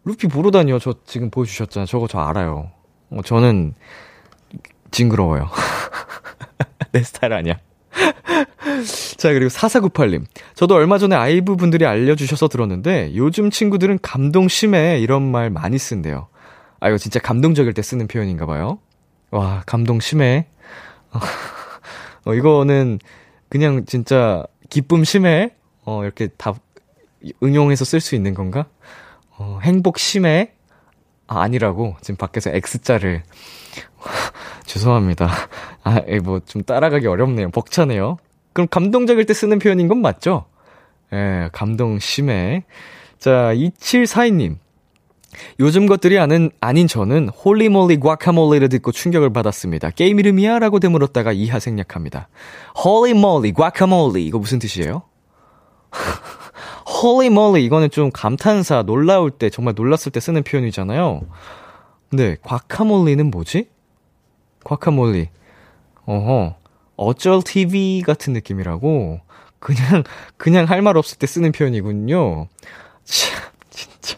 루피 0.05 0.27
보러 0.27 0.51
다녀. 0.51 0.79
저 0.79 0.95
지금 1.05 1.29
보여주셨잖아. 1.29 1.85
저거 1.85 2.07
저 2.07 2.19
알아요. 2.19 2.71
어, 3.09 3.21
저는 3.23 3.73
징그러워요. 4.91 5.49
내 6.91 7.01
스타일 7.03 7.33
아니야. 7.33 7.59
자, 9.17 9.33
그리고 9.33 9.49
4498님. 9.49 10.25
저도 10.55 10.75
얼마 10.75 10.97
전에 10.97 11.15
아이브 11.15 11.55
분들이 11.55 11.85
알려주셔서 11.85 12.47
들었는데, 12.47 13.15
요즘 13.15 13.49
친구들은 13.49 13.99
감동 14.01 14.47
심해. 14.47 14.99
이런 14.99 15.23
말 15.23 15.49
많이 15.49 15.77
쓴대요. 15.77 16.27
아, 16.79 16.89
이거 16.89 16.97
진짜 16.97 17.19
감동적일 17.19 17.73
때 17.73 17.81
쓰는 17.81 18.07
표현인가 18.07 18.45
봐요. 18.45 18.79
와, 19.31 19.63
감동 19.65 19.99
심해. 19.99 20.47
어, 22.25 22.33
이거는 22.33 22.99
그냥 23.49 23.85
진짜 23.85 24.43
기쁨 24.69 25.03
심해. 25.03 25.51
어, 25.85 26.03
이렇게 26.03 26.27
다 26.27 26.53
응용해서 27.41 27.85
쓸 27.85 27.99
수 27.99 28.15
있는 28.15 28.33
건가? 28.33 28.65
어, 29.37 29.59
행복 29.63 29.99
심해? 29.99 30.51
아, 31.27 31.41
아니라고. 31.41 31.95
지금 32.01 32.17
밖에서 32.17 32.51
X자를. 32.51 33.23
죄송합니다. 34.65 35.29
아, 35.83 36.01
뭐, 36.23 36.39
좀 36.39 36.63
따라가기 36.63 37.07
어렵네요. 37.07 37.49
벅차네요. 37.51 38.17
그럼 38.53 38.67
감동적일 38.69 39.25
때 39.25 39.33
쓰는 39.33 39.59
표현인 39.59 39.87
건 39.87 40.01
맞죠? 40.01 40.45
예, 41.11 41.49
감동 41.51 41.99
심해. 41.99 42.63
자, 43.19 43.53
2742님. 43.53 44.57
요즘 45.59 45.87
것들이 45.87 46.19
아는, 46.19 46.51
아닌 46.61 46.87
저는 46.87 47.29
holy 47.29 47.64
moly 47.64 47.99
guacamole를 47.99 48.69
듣고 48.69 48.91
충격을 48.91 49.33
받았습니다. 49.33 49.89
게임 49.91 50.19
이름이야? 50.19 50.59
라고 50.59 50.79
되물었다가 50.79 51.31
이하 51.31 51.59
생략합니다. 51.59 52.27
holy 52.83 53.18
moly 53.18 53.53
guacamole. 53.53 54.25
이거 54.25 54.37
무슨 54.37 54.59
뜻이에요? 54.59 55.03
moly 57.29 57.65
이거는 57.65 57.89
좀 57.89 58.11
감탄사 58.11 58.83
놀라울 58.83 59.31
때 59.31 59.49
정말 59.49 59.73
놀랐을 59.75 60.11
때 60.11 60.19
쓰는 60.19 60.43
표현이잖아요. 60.43 61.21
근데 62.09 62.37
guacamole는 62.43 63.29
뭐지? 63.31 63.67
guacamole. 64.63 65.29
어허. 66.05 66.55
어쩔 66.95 67.41
TV 67.43 68.03
같은 68.05 68.33
느낌이라고 68.33 69.19
그냥 69.59 70.03
그냥 70.37 70.65
할 70.65 70.81
말 70.81 70.97
없을 70.97 71.17
때 71.17 71.27
쓰는 71.27 71.51
표현이군요. 71.51 72.47
참 73.03 73.39
진짜. 73.69 74.17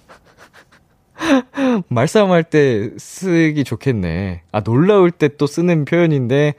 말싸움할 1.87 2.43
때 2.43 2.91
쓰기 2.97 3.63
좋겠네. 3.63 4.43
아 4.51 4.61
놀라울 4.61 5.11
때 5.11 5.29
또 5.37 5.47
쓰는 5.47 5.85
표현인데 5.85 6.53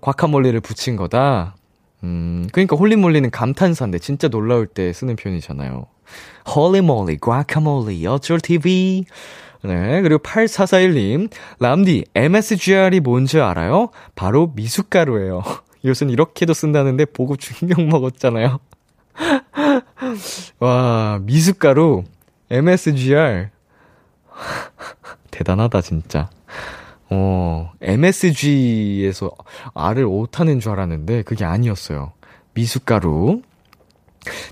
guacamole를 0.00 0.58
붙인 0.60 0.96
거다. 0.96 1.56
음, 2.04 2.46
그러니까 2.52 2.76
holy 2.76 2.94
moly는 2.94 3.30
감탄사인데 3.30 3.98
진짜 3.98 4.28
놀라울 4.28 4.66
때 4.66 4.92
쓰는 4.92 5.16
표현이잖아요. 5.16 5.86
holy 6.54 6.82
moly, 6.82 7.18
guacamole, 7.18 8.06
어쩔 8.06 8.40
TV. 8.40 9.04
네, 9.64 10.02
그리고 10.02 10.22
8441님, 10.22 11.30
람디, 11.58 12.04
MSGR이 12.14 13.00
뭔지 13.00 13.40
알아요? 13.40 13.90
바로 14.14 14.52
미숫가루예요. 14.54 15.42
요즘 15.84 16.10
이렇게도 16.10 16.54
쓴다는데 16.54 17.06
보고 17.06 17.36
충격 17.36 17.82
먹었잖아요. 17.82 18.60
와, 20.60 21.18
미숫가루, 21.22 22.04
MSGR. 22.50 23.48
대단하다, 25.30 25.80
진짜. 25.80 26.30
어, 27.10 27.72
MSG에서 27.80 29.30
알을 29.74 30.04
오타낸 30.04 30.60
줄 30.60 30.72
알았는데 30.72 31.22
그게 31.22 31.44
아니었어요. 31.44 32.12
미숫가루. 32.54 33.42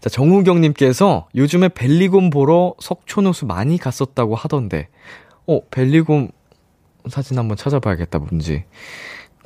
자, 0.01 0.09
정우경님께서 0.09 1.29
요즘에 1.35 1.69
벨리곰 1.69 2.31
보러 2.31 2.75
석촌호수 2.79 3.47
많이 3.47 3.79
갔었다고 3.79 4.35
하던데, 4.35 4.89
어, 5.47 5.61
벨리곰 5.71 6.31
사진 7.09 7.39
한번 7.39 7.57
찾아봐야겠다, 7.57 8.19
뭔지. 8.19 8.65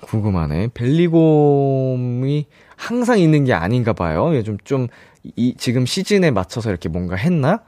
궁금하네. 0.03 0.69
벨리곰이 0.73 2.47
항상 2.77 3.19
있는 3.19 3.45
게 3.45 3.53
아닌가 3.53 3.93
봐요. 3.93 4.35
요즘 4.35 4.57
좀, 4.65 4.89
이, 5.37 5.55
지금 5.59 5.85
시즌에 5.85 6.31
맞춰서 6.31 6.71
이렇게 6.71 6.89
뭔가 6.89 7.17
했나? 7.17 7.63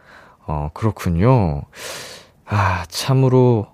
어, 0.47 0.71
그렇군요. 0.73 1.63
아, 2.47 2.85
참으로 2.89 3.72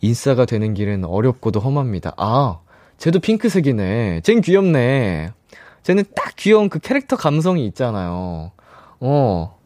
인싸가 0.00 0.44
되는 0.44 0.74
길은 0.74 1.04
어렵고도 1.04 1.60
험합니다. 1.60 2.14
아, 2.16 2.60
쟤도 2.98 3.20
핑크색이네. 3.20 4.20
쟨 4.22 4.40
귀엽네. 4.40 5.30
쟤는 5.82 6.04
딱 6.14 6.36
귀여운 6.36 6.68
그 6.68 6.78
캐릭터 6.78 7.16
감성이 7.16 7.66
있잖아요. 7.66 8.52
어. 9.00 9.58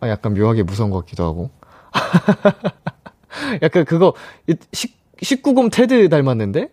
아, 0.00 0.08
약간 0.08 0.34
묘하게 0.34 0.64
무서운 0.64 0.90
것 0.90 0.98
같기도 1.00 1.24
하고. 1.24 1.50
약간 3.62 3.84
그거, 3.84 4.14
19금 4.48 5.70
테드 5.72 6.08
닮았는데? 6.08 6.68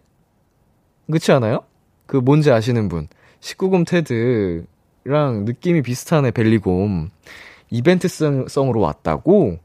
그렇지 1.08 1.32
않아요? 1.32 1.64
그 2.06 2.18
뭔지 2.18 2.52
아시는 2.52 2.90
분. 2.90 3.08
19금 3.42 3.88
테드랑 3.88 5.46
느낌이 5.46 5.82
비슷하네, 5.84 6.32
벨리곰. 6.32 7.12
이벤트성으로 7.70 8.80
왔다고? 8.80 9.60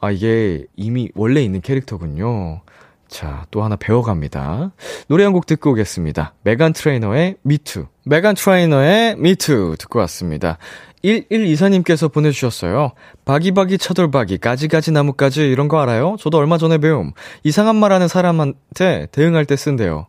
아, 0.00 0.10
이게 0.12 0.64
이미 0.76 1.10
원래 1.16 1.42
있는 1.42 1.60
캐릭터군요. 1.60 2.60
자, 3.08 3.46
또 3.50 3.62
하나 3.62 3.76
배워갑니다. 3.76 4.72
노래 5.08 5.24
한 5.24 5.32
곡 5.32 5.46
듣고 5.46 5.70
오겠습니다. 5.70 6.34
메간 6.42 6.72
트레이너의 6.72 7.36
Me 7.42 7.57
Too. 7.57 7.86
메간 8.04 8.34
트레이너의 8.34 9.16
Me 9.16 9.40
Too 9.40 9.76
듣고 9.78 9.98
왔습니다. 10.00 10.58
1124님께서 11.04 12.12
보내주셨어요. 12.12 12.92
박이박이 13.24 13.78
차돌박이, 13.78 14.38
가지가지 14.38 14.90
나뭇가지 14.92 15.42
이런 15.48 15.68
거 15.68 15.80
알아요? 15.80 16.16
저도 16.18 16.38
얼마 16.38 16.58
전에 16.58 16.78
배움. 16.78 17.12
이상한 17.44 17.76
말 17.76 17.92
하는 17.92 18.08
사람한테 18.08 19.06
대응할 19.12 19.46
때 19.46 19.56
쓴대요. 19.56 20.06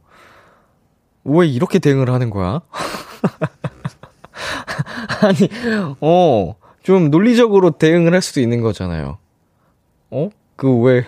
왜 1.26 1.48
이렇게 1.48 1.80
대응을 1.80 2.10
하는 2.10 2.30
거야? 2.32 2.62
아니, 5.22 5.48
어, 6.02 6.56
좀 6.82 7.12
논리적으로 7.12 7.72
대응을 7.72 8.14
할 8.14 8.22
수도 8.22 8.42
있는 8.42 8.62
거잖아요. 8.62 9.18
어? 10.12 10.30
그 10.56 10.76
왜, 10.80 11.06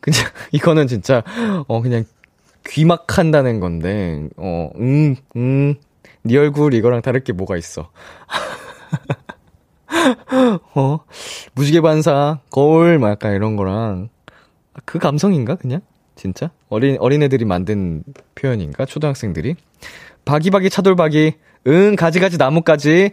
그냥, 0.00 0.20
이거는 0.52 0.86
진짜, 0.86 1.22
어, 1.68 1.82
그냥 1.82 2.04
귀막한다는 2.66 3.60
건데, 3.60 4.28
어, 4.36 4.70
음, 4.76 5.16
음, 5.36 5.74
네 6.22 6.36
얼굴 6.36 6.74
이거랑 6.74 7.02
다를 7.02 7.24
게 7.24 7.32
뭐가 7.32 7.56
있어. 7.56 7.90
어, 10.74 11.00
무지개 11.54 11.80
반사, 11.80 12.40
거울, 12.50 12.98
막 12.98 13.10
약간 13.10 13.34
이런 13.34 13.56
거랑, 13.56 14.08
그 14.84 14.98
감성인가, 14.98 15.56
그냥? 15.56 15.80
진짜? 16.14 16.50
어린, 16.68 16.96
어린애들이 17.00 17.44
만든 17.44 18.04
표현인가? 18.34 18.84
초등학생들이? 18.84 19.56
박이박이 20.24 20.68
차돌박이. 20.70 21.34
응, 21.66 21.96
가지가지 21.96 22.36
나뭇가지. 22.36 23.12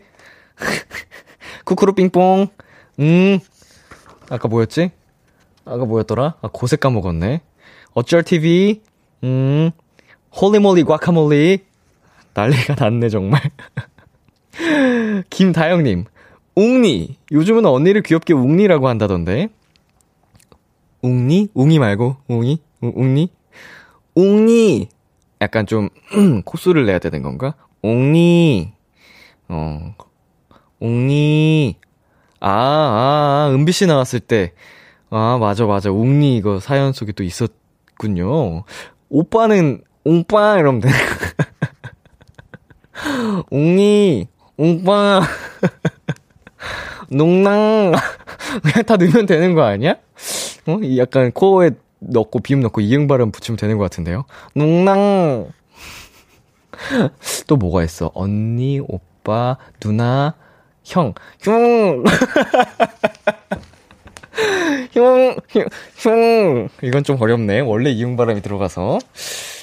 쿠쿠루 1.66 1.94
삥뽕. 1.94 2.48
음. 3.00 3.40
아까 4.30 4.48
뭐였지? 4.48 4.92
아까 5.68 5.86
뭐였더라? 5.86 6.36
아, 6.42 6.48
고새 6.52 6.80
까먹었네. 6.80 7.42
어쩔 7.94 8.24
TV. 8.24 8.82
음. 9.24 9.72
holy 10.40 10.62
moly 10.62 10.84
guacamole. 10.84 11.60
난리가 12.34 12.76
났네, 12.80 13.10
정말. 13.10 13.42
김다영님. 15.30 16.06
웅니. 16.56 17.18
요즘은 17.32 17.66
언니를 17.66 18.02
귀엽게 18.02 18.34
웅니라고 18.34 18.88
한다던데. 18.88 19.50
웅니? 21.02 21.50
웅이 21.54 21.80
말고, 21.80 22.18
웅이? 22.28 22.60
웅니? 22.82 23.30
웅니! 24.16 24.90
약간 25.42 25.66
좀, 25.68 25.90
코수를 26.46 26.86
내야 26.86 27.00
되는 27.00 27.22
건가? 27.22 27.54
웅니. 27.84 28.74
어, 29.50 29.96
웅니. 30.80 31.78
아, 32.40 32.50
아, 32.50 33.48
아, 33.50 33.52
은비 33.54 33.72
씨 33.72 33.86
나왔을 33.86 34.20
때. 34.20 34.54
아, 35.10 35.38
맞아, 35.40 35.66
맞아. 35.66 35.90
웅니 35.90 36.38
이거 36.38 36.60
사연 36.60 36.94
속에 36.94 37.14
또 37.14 37.24
있었군요. 37.24 38.64
오빠는, 39.10 39.82
옹빠! 40.04 40.60
이러면 40.60 40.82
돼. 40.82 40.90
웅니, 43.52 44.28
옹빠. 44.58 45.22
농낭. 47.10 47.94
그냥 48.64 48.84
다 48.86 48.98
넣으면 48.98 49.26
되는 49.26 49.56
거 49.56 49.64
아니야? 49.64 49.96
어? 50.68 50.80
약간 50.98 51.32
코에 51.32 51.72
넣고 52.00 52.40
비음 52.40 52.60
넣고 52.62 52.82
이응 52.82 53.08
발음 53.08 53.32
붙이면 53.32 53.58
되는 53.58 53.78
것 53.78 53.84
같은데요. 53.86 54.26
농낭. 54.54 55.48
또 57.48 57.56
뭐가 57.56 57.84
있어? 57.84 58.12
언니, 58.14 58.82
오빠, 58.86 59.58
누나, 59.80 60.36
형, 60.84 61.14
형. 61.42 62.04
형, 64.92 65.36
형, 65.50 65.66
형. 65.98 66.70
이건 66.82 67.04
좀 67.04 67.22
어렵네. 67.22 67.62
원래 67.62 67.90
이응 67.92 68.16
발음이 68.16 68.42
들어가서. 68.42 69.00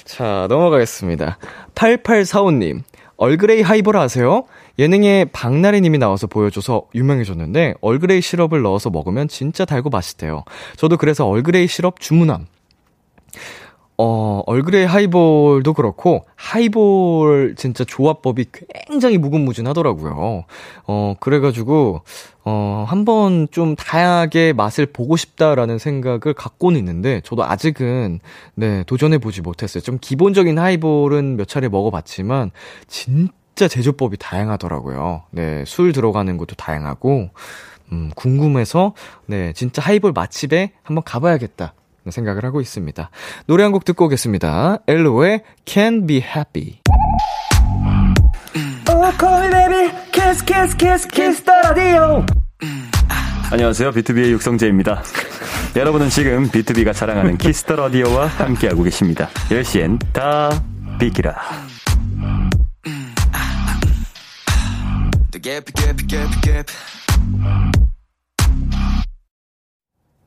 자, 0.04 0.46
넘어가겠습니다. 0.48 1.38
8845님. 1.74 2.82
얼그레이 3.16 3.62
하이볼 3.62 3.96
아세요? 3.96 4.44
예능에 4.78 5.26
박나래님이 5.32 5.98
나와서 5.98 6.26
보여줘서 6.26 6.88
유명해졌는데 6.94 7.74
얼그레이 7.80 8.20
시럽을 8.20 8.62
넣어서 8.62 8.90
먹으면 8.90 9.28
진짜 9.28 9.64
달고 9.64 9.90
맛있대요. 9.90 10.44
저도 10.76 10.96
그래서 10.96 11.26
얼그레이 11.26 11.68
시럽 11.68 12.00
주문함. 12.00 12.46
어, 13.96 14.42
얼그레이 14.46 14.85
하이볼도 14.87 15.72
그렇고, 15.72 16.24
하이볼 16.35 17.54
진짜 17.57 17.85
조합법이 17.85 18.46
굉장히 18.88 19.18
무궁무진하더라고요. 19.18 20.44
어, 20.87 21.14
그래가지고, 21.20 22.00
어, 22.44 22.85
한번 22.88 23.46
좀 23.52 23.76
다양하게 23.76 24.52
맛을 24.52 24.87
보고 24.87 25.16
싶다라는 25.16 25.78
생각을 25.78 26.35
갖고는 26.35 26.76
있는데, 26.80 27.20
저도 27.22 27.44
아직은, 27.44 28.18
네, 28.57 28.83
도전해보지 28.85 29.42
못했어요. 29.42 29.80
좀 29.80 29.98
기본적인 30.00 30.59
하이볼은 30.59 31.37
몇 31.37 31.46
차례 31.46 31.68
먹어봤지만, 31.68 32.50
진짜 32.88 33.68
제조법이 33.68 34.16
다양하더라고요. 34.18 35.22
네, 35.30 35.62
술 35.68 35.92
들어가는 35.92 36.37
것도 36.37 36.57
다양하고, 36.57 37.30
음, 37.92 38.11
궁금해서, 38.16 38.94
네, 39.26 39.52
진짜 39.52 39.83
하이볼 39.83 40.11
맛집에 40.12 40.72
한번 40.83 41.04
가봐야겠다. 41.04 41.74
생각을 42.10 42.44
하고 42.44 42.60
있습니다. 42.60 43.10
노래 43.46 43.62
한 43.62 43.72
곡 43.72 43.84
듣고 43.84 44.04
오겠습니다. 44.06 44.78
엘로의 44.86 45.42
Can 45.66 46.06
Be 46.06 46.18
Happy. 46.22 46.80
안녕하세요. 53.50 53.92
비투비의 53.92 54.32
육성재입니다. 54.32 55.02
여러분은 55.76 56.08
지금 56.08 56.48
비투비가 56.50 56.92
자랑하는 56.92 57.36
키스 57.38 57.62
더 57.62 57.76
라디오와 57.76 58.26
함께하고 58.26 58.82
계십니다. 58.84 59.28
10시엔 59.50 59.98
다 60.12 60.50
비키라. 60.98 61.34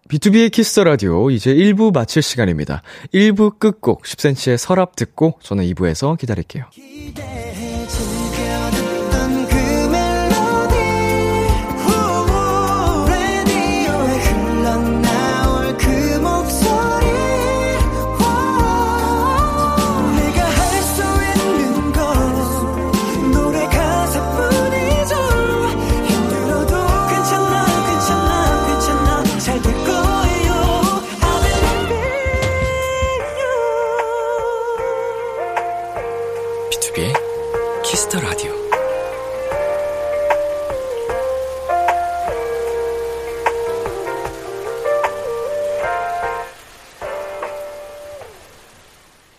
BTOB의 0.07 0.51
키스 0.51 0.69
더 0.69 0.79
라디오 0.79 1.29
이제 1.31 1.53
1부 1.53 1.93
마칠 1.93 2.21
시간입니다. 2.21 2.81
1부 3.13 3.59
끝곡 3.59 4.03
10cm의 4.03 4.57
서랍 4.57 4.95
듣고 4.95 5.39
저는 5.41 5.65
2부에서 5.65 6.17
기다릴게요. 6.17 6.65
기대해 6.71 7.66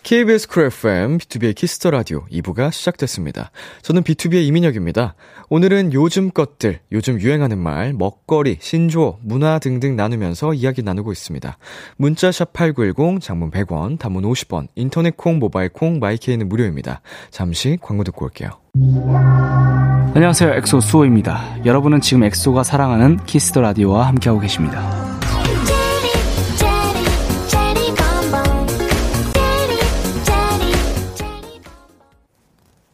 KBS 0.09 0.47
쿨 0.47 0.63
FM, 0.65 1.19
BTOB의 1.19 1.53
키스 1.53 1.77
더 1.77 1.91
라디오 1.91 2.25
2부가 2.31 2.71
시작됐습니다. 2.71 3.51
저는 3.83 4.01
BTOB의 4.01 4.43
이민혁입니다. 4.47 5.13
오늘은 5.49 5.93
요즘 5.93 6.31
것들, 6.31 6.79
요즘 6.91 7.21
유행하는 7.21 7.59
말, 7.59 7.93
먹거리, 7.93 8.57
신조어, 8.59 9.19
문화 9.21 9.59
등등 9.59 9.95
나누면서 9.95 10.55
이야기 10.55 10.81
나누고 10.81 11.11
있습니다. 11.11 11.59
문자샵 11.97 12.53
8910, 12.53 13.21
장문 13.21 13.51
100원, 13.51 13.99
단문 13.99 14.23
50원, 14.23 14.69
인터넷 14.73 15.15
콩, 15.15 15.37
모바일 15.37 15.69
콩, 15.69 15.99
마이케이는 15.99 16.49
무료입니다. 16.49 17.01
잠시 17.29 17.77
광고 17.79 18.03
듣고 18.03 18.25
올게요. 18.25 18.49
안녕하세요. 20.15 20.55
엑소 20.55 20.79
수호입니다. 20.79 21.65
여러분은 21.65 22.01
지금 22.01 22.23
엑소가 22.23 22.63
사랑하는 22.63 23.23
키스 23.27 23.48
더 23.48 23.61
라디오와 23.61 24.07
함께하고 24.07 24.41
계십니다. 24.41 25.18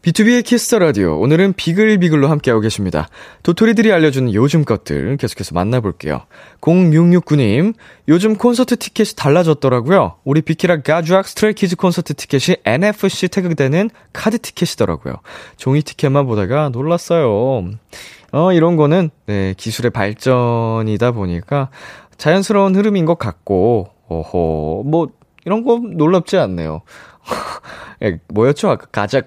BTOB의 0.06 0.44
키스 0.46 0.66
더 0.66 0.78
라디오. 0.78 1.20
오늘은 1.20 1.54
와글와글로 1.54 2.28
함께하고 2.28 2.62
계십니다. 2.62 3.08
도토리들이 3.42 3.92
알려주는 3.92 4.36
요즘 4.36 4.64
것들 4.64 5.18
계속해서 5.18 5.56
만나볼게요. 5.56 6.22
0669님, 6.62 7.74
요즘 8.08 8.36
콘서트 8.36 8.78
티켓이 8.78 9.16
달라졌더라고요. 9.18 10.18
우리 10.24 10.44
비키라 10.44 10.84
가주악 10.84 11.28
스트레이키즈 11.28 11.76
콘서트 11.78 12.14
티켓이 12.14 12.58
NFC 12.66 13.30
태그되는 13.30 13.90
카드 14.14 14.38
티켓이더라고요. 14.38 15.16
종이 15.58 15.82
티켓만 15.82 16.28
보다가 16.28 16.70
놀랐어요. 16.70 17.72
어, 18.32 18.54
이런 18.54 18.76
거는, 18.76 19.10
네, 19.26 19.56
기술의 19.58 19.90
발전이다 19.90 21.14
보니까 21.14 21.72
자연스러운 22.18 22.76
흐름인 22.76 23.06
것 23.06 23.18
같고, 23.18 23.90
어허, 24.08 24.84
뭐, 24.86 25.08
이런 25.46 25.64
거 25.64 25.80
놀랍지 25.80 26.38
않네요. 26.38 26.82
예, 28.04 28.20
뭐였죠? 28.28 28.70
아까 28.70 28.86
가자, 28.92 29.24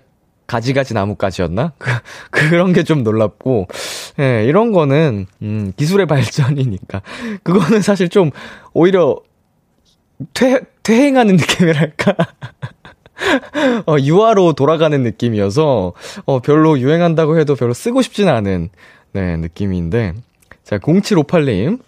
가지가지 0.48 0.94
나뭇가지였나? 0.94 1.72
그, 1.78 2.50
그런 2.50 2.72
게 2.72 2.82
좀 2.82 3.04
놀랍고, 3.04 3.68
예, 4.18 4.44
이런 4.44 4.72
거는, 4.72 5.26
음, 5.42 5.72
기술의 5.76 6.06
발전이니까. 6.08 7.02
그거는 7.44 7.82
사실 7.82 8.08
좀, 8.08 8.30
오히려, 8.72 9.20
퇴, 10.34 10.60
퇴행하는 10.82 11.36
느낌이랄까? 11.36 12.16
어, 13.86 13.96
유화로 14.00 14.54
돌아가는 14.54 15.00
느낌이어서, 15.02 15.92
어, 16.24 16.40
별로 16.40 16.78
유행한다고 16.80 17.38
해도 17.38 17.54
별로 17.54 17.74
쓰고 17.74 18.02
싶지는 18.02 18.32
않은, 18.32 18.70
네, 19.12 19.36
느낌인데. 19.36 20.14
자, 20.64 20.78
0758님. 20.78 21.80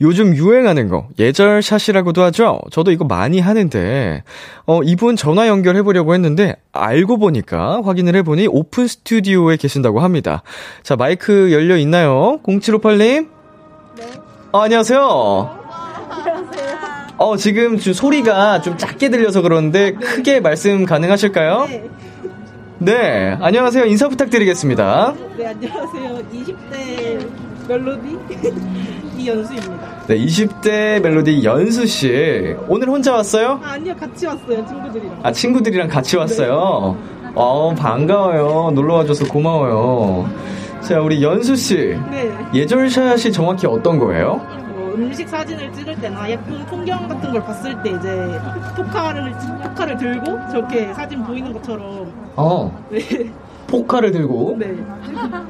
요즘 0.00 0.34
유행하는 0.36 0.88
거, 0.88 1.08
예절샷이라고도 1.18 2.22
하죠? 2.24 2.60
저도 2.70 2.92
이거 2.92 3.04
많이 3.04 3.40
하는데, 3.40 4.22
어, 4.66 4.80
이분 4.82 5.16
전화 5.16 5.48
연결해보려고 5.48 6.14
했는데, 6.14 6.56
알고 6.72 7.18
보니까, 7.18 7.82
확인을 7.84 8.14
해보니 8.16 8.46
오픈 8.48 8.86
스튜디오에 8.86 9.56
계신다고 9.56 10.00
합니다. 10.00 10.42
자, 10.82 10.96
마이크 10.96 11.52
열려 11.52 11.76
있나요? 11.76 12.38
0758님? 12.44 13.28
네. 13.96 14.04
어, 14.52 14.60
안녕하세요. 14.60 15.00
안녕하세요. 16.10 16.76
어, 17.18 17.36
지금 17.36 17.78
좀 17.78 17.92
소리가 17.92 18.60
좀 18.60 18.76
작게 18.76 19.08
들려서 19.08 19.40
그러는데 19.40 19.92
크게 19.92 20.40
말씀 20.40 20.84
가능하실까요? 20.84 21.66
네. 22.78 23.36
안녕하세요. 23.40 23.86
인사 23.86 24.08
부탁드리겠습니다. 24.08 25.14
네, 25.38 25.46
안녕하세요. 25.46 26.22
20대 26.30 27.26
멜로디 27.68 28.18
이연수입니다. 29.18 30.06
네, 30.06 30.18
20대 30.18 31.00
멜로디 31.00 31.44
연수 31.44 31.86
씨. 31.86 32.54
오늘 32.68 32.88
혼자 32.88 33.14
왔어요? 33.14 33.60
아, 33.62 33.72
아니요, 33.72 33.94
같이 33.96 34.26
왔어요, 34.26 34.66
친구들이랑. 34.66 35.20
아, 35.22 35.32
친구들이랑 35.32 35.88
같이 35.88 36.16
왔어요. 36.16 36.96
어, 37.34 37.74
반가워요. 37.74 38.70
놀러 38.74 38.94
와줘서 38.94 39.26
고마워요. 39.26 40.28
자, 40.80 41.00
우리 41.00 41.22
연수 41.22 41.56
씨. 41.56 41.98
네. 42.10 42.32
예절샷이 42.54 43.32
정확히 43.32 43.66
어떤 43.66 43.98
거예요? 43.98 44.36
뭐 44.76 44.94
음식 44.94 45.28
사진을 45.28 45.72
찍을 45.72 45.96
때나 46.00 46.30
예쁜 46.30 46.64
풍경 46.66 47.08
같은 47.08 47.32
걸 47.32 47.42
봤을 47.44 47.74
때 47.82 47.90
이제 47.90 48.40
포카를 48.76 49.32
포카를 49.62 49.96
들고 49.98 50.24
저렇게 50.50 50.94
사진 50.94 51.22
보이는 51.24 51.52
것처럼 51.52 52.10
어, 52.36 52.72
네, 52.90 53.00
포카를 53.66 54.12
들고. 54.12 54.56
네. 54.58 54.74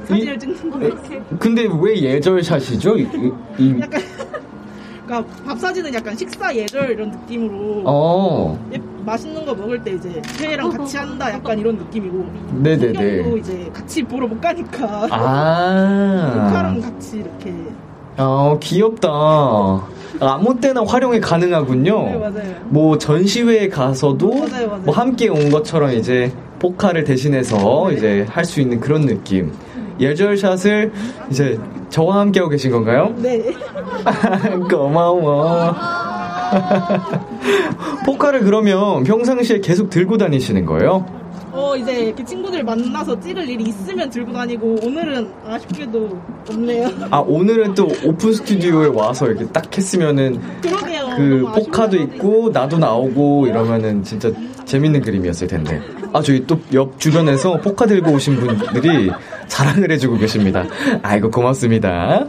사진을 0.05 0.39
찍는 0.39 0.69
거 0.71 0.79
이렇게. 0.79 1.21
근데 1.39 1.67
왜 1.81 2.01
예절샷이죠? 2.01 2.97
이, 2.97 3.01
이- 3.01 3.31
이- 3.59 3.79
약간 3.79 4.01
그러니까 5.05 5.33
밥 5.45 5.57
사진은 5.59 5.93
약간 5.93 6.17
식사 6.17 6.53
예절 6.53 6.91
이런 6.91 7.11
느낌으로 7.11 7.83
어, 7.85 8.59
예, 8.73 8.81
맛있는 9.05 9.45
거 9.45 9.53
먹을 9.55 9.81
때 9.81 9.91
이제 9.91 10.21
회랑 10.41 10.69
같이 10.69 10.97
한다 10.97 11.31
약간 11.31 11.57
이런 11.57 11.77
느낌이고 11.77 12.25
네네네. 12.61 12.93
풍경도 12.93 13.37
이제 13.37 13.69
같이 13.73 14.03
보러 14.03 14.27
못 14.27 14.41
가니까 14.41 15.07
아. 15.09 16.31
포카랑 16.47 16.81
같이 16.81 17.17
이렇게 17.19 17.53
어, 18.17 18.57
귀엽다. 18.59 19.09
아무 20.19 20.59
때나 20.59 20.83
활용이 20.83 21.19
가능하군요. 21.21 22.03
네 22.03 22.17
맞아요. 22.17 22.55
뭐 22.65 22.97
전시회에 22.97 23.69
가서도 23.69 24.27
맞아요, 24.29 24.67
맞아요. 24.67 24.81
뭐 24.83 24.93
함께 24.95 25.29
온 25.29 25.49
것처럼 25.51 25.91
이제 25.93 26.31
포카를 26.59 27.03
대신해서 27.03 27.91
이제 27.91 28.25
할 28.29 28.45
수 28.45 28.61
있는 28.61 28.79
그런 28.79 29.05
느낌. 29.05 29.51
예절샷을 29.99 30.91
이제 31.31 31.59
저와 31.89 32.19
함께 32.19 32.39
하고 32.39 32.49
계신 32.49 32.71
건가요? 32.71 33.13
네. 33.17 33.43
고마워. 34.69 35.73
포카를 38.05 38.41
그러면 38.41 39.03
평상시에 39.03 39.59
계속 39.59 39.89
들고 39.89 40.17
다니시는 40.17 40.65
거예요? 40.65 41.05
어 41.57 41.75
이제 41.75 41.91
이렇게 42.05 42.23
친구들 42.23 42.63
만나서 42.63 43.19
찍을 43.19 43.49
일이 43.49 43.63
있으면 43.65 44.09
들고 44.11 44.31
다니고 44.31 44.77
오늘은 44.83 45.27
아쉽게도 45.43 46.21
없네요. 46.51 46.89
아 47.09 47.17
오늘은 47.19 47.73
또 47.73 47.87
오픈 48.05 48.31
스튜디오에 48.33 48.87
와서 48.93 49.25
이렇게 49.27 49.45
딱 49.47 49.75
했으면은 49.75 50.39
그러게요. 50.61 51.07
그 51.17 51.45
포카도. 51.55 51.97
있고 51.97 52.49
나도 52.53 52.77
나오고 52.77 53.47
이러면은 53.47 54.03
진짜 54.03 54.29
재밌는 54.65 55.01
그림이었을 55.01 55.47
텐데. 55.47 55.81
아 56.13 56.21
저희 56.21 56.45
또 56.45 56.57
옆 56.73 56.99
주변에서 56.99 57.57
포카 57.57 57.85
들고 57.87 58.11
오신 58.11 58.35
분들이 58.37 59.09
자랑을 59.47 59.89
해주고 59.91 60.17
계십니다. 60.17 60.63
아이고 61.01 61.31
고맙습니다. 61.31 62.25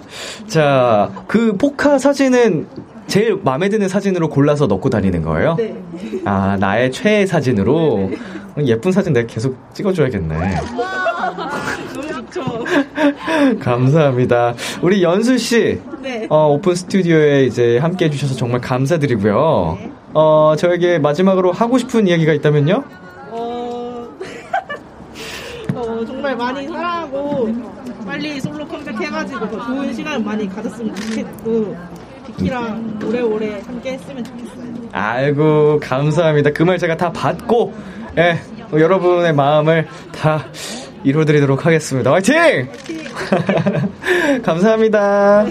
자 0.46 1.10
그 1.26 1.54
포카 1.58 1.98
사진은 1.98 2.66
제일 3.08 3.38
마음에 3.42 3.68
드는 3.68 3.88
사진으로 3.88 4.28
골라서 4.30 4.66
넣고 4.66 4.88
다니는 4.90 5.22
거예요? 5.22 5.54
네. 5.56 5.74
아 6.24 6.56
나의 6.58 6.92
최애 6.92 7.26
사진으로 7.26 8.10
예쁜 8.66 8.92
사진 8.92 9.12
내가 9.12 9.26
계속 9.26 9.56
찍어줘야겠네. 9.74 10.36
감사합니다. 13.60 14.54
우리 14.82 15.02
연수 15.02 15.38
씨. 15.38 15.80
네. 16.02 16.26
어, 16.30 16.48
오픈 16.48 16.74
스튜디오에 16.74 17.44
이제 17.44 17.78
함께 17.78 18.06
해주셔서 18.06 18.34
정말 18.34 18.60
감사드리고요. 18.60 19.78
어, 20.14 20.54
저에게 20.58 20.98
마지막으로 20.98 21.52
하고 21.52 21.78
싶은 21.78 22.06
이야기가 22.06 22.32
있다면요? 22.34 22.84
어, 23.30 24.08
어, 25.74 26.04
정말 26.06 26.36
많이 26.36 26.66
사랑하고 26.66 27.48
빨리 28.06 28.40
솔로 28.40 28.66
컴백 28.66 28.98
해가지고 29.00 29.50
더 29.50 29.66
좋은 29.66 29.92
시간 29.92 30.24
많이 30.24 30.48
가졌으면 30.48 30.94
좋겠고 30.94 31.76
비키랑 32.26 33.00
오래오래 33.04 33.60
함께 33.66 33.92
했으면 33.92 34.24
좋겠어요. 34.24 34.68
아이고, 34.92 35.80
감사합니다. 35.82 36.50
그 36.52 36.62
말 36.62 36.78
제가 36.78 36.96
다 36.96 37.12
받고, 37.12 37.74
예, 38.18 38.38
어, 38.72 38.78
여러분의 38.80 39.32
마음을 39.32 39.86
다 40.12 40.44
이뤄드리도록 41.04 41.64
하겠습니다. 41.66 42.12
화이팅! 42.12 42.68
감사합니다. 44.42 45.46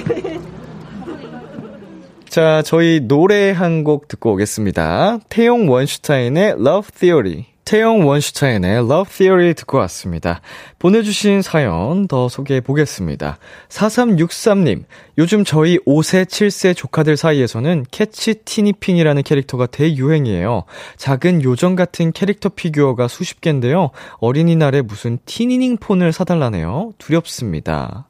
자, 2.29 2.61
저희 2.63 2.99
노래 3.01 3.51
한 3.51 3.83
곡 3.83 4.07
듣고 4.07 4.33
오겠습니다. 4.33 5.19
태용 5.29 5.69
원슈타인의 5.69 6.55
Love 6.59 6.89
Theory. 6.99 7.45
태용 7.67 8.07
원슈타인의 8.07 8.77
Love 8.77 9.11
Theory 9.13 9.53
듣고 9.53 9.77
왔습니다. 9.79 10.39
보내주신 10.79 11.41
사연 11.41 12.07
더 12.07 12.29
소개해 12.29 12.61
보겠습니다. 12.61 13.39
4363님, 13.67 14.85
요즘 15.17 15.43
저희 15.43 15.77
5세, 15.79 16.23
7세 16.23 16.73
조카들 16.73 17.17
사이에서는 17.17 17.87
캐치 17.91 18.35
티니핑이라는 18.45 19.21
캐릭터가 19.21 19.65
대유행이에요. 19.65 20.63
작은 20.95 21.43
요정 21.43 21.75
같은 21.75 22.13
캐릭터 22.13 22.47
피규어가 22.47 23.09
수십 23.09 23.41
개인데요. 23.41 23.89
어린이날에 24.19 24.81
무슨 24.81 25.19
티니핑 25.25 25.75
폰을 25.75 26.13
사달라네요. 26.13 26.93
두렵습니다. 26.97 28.07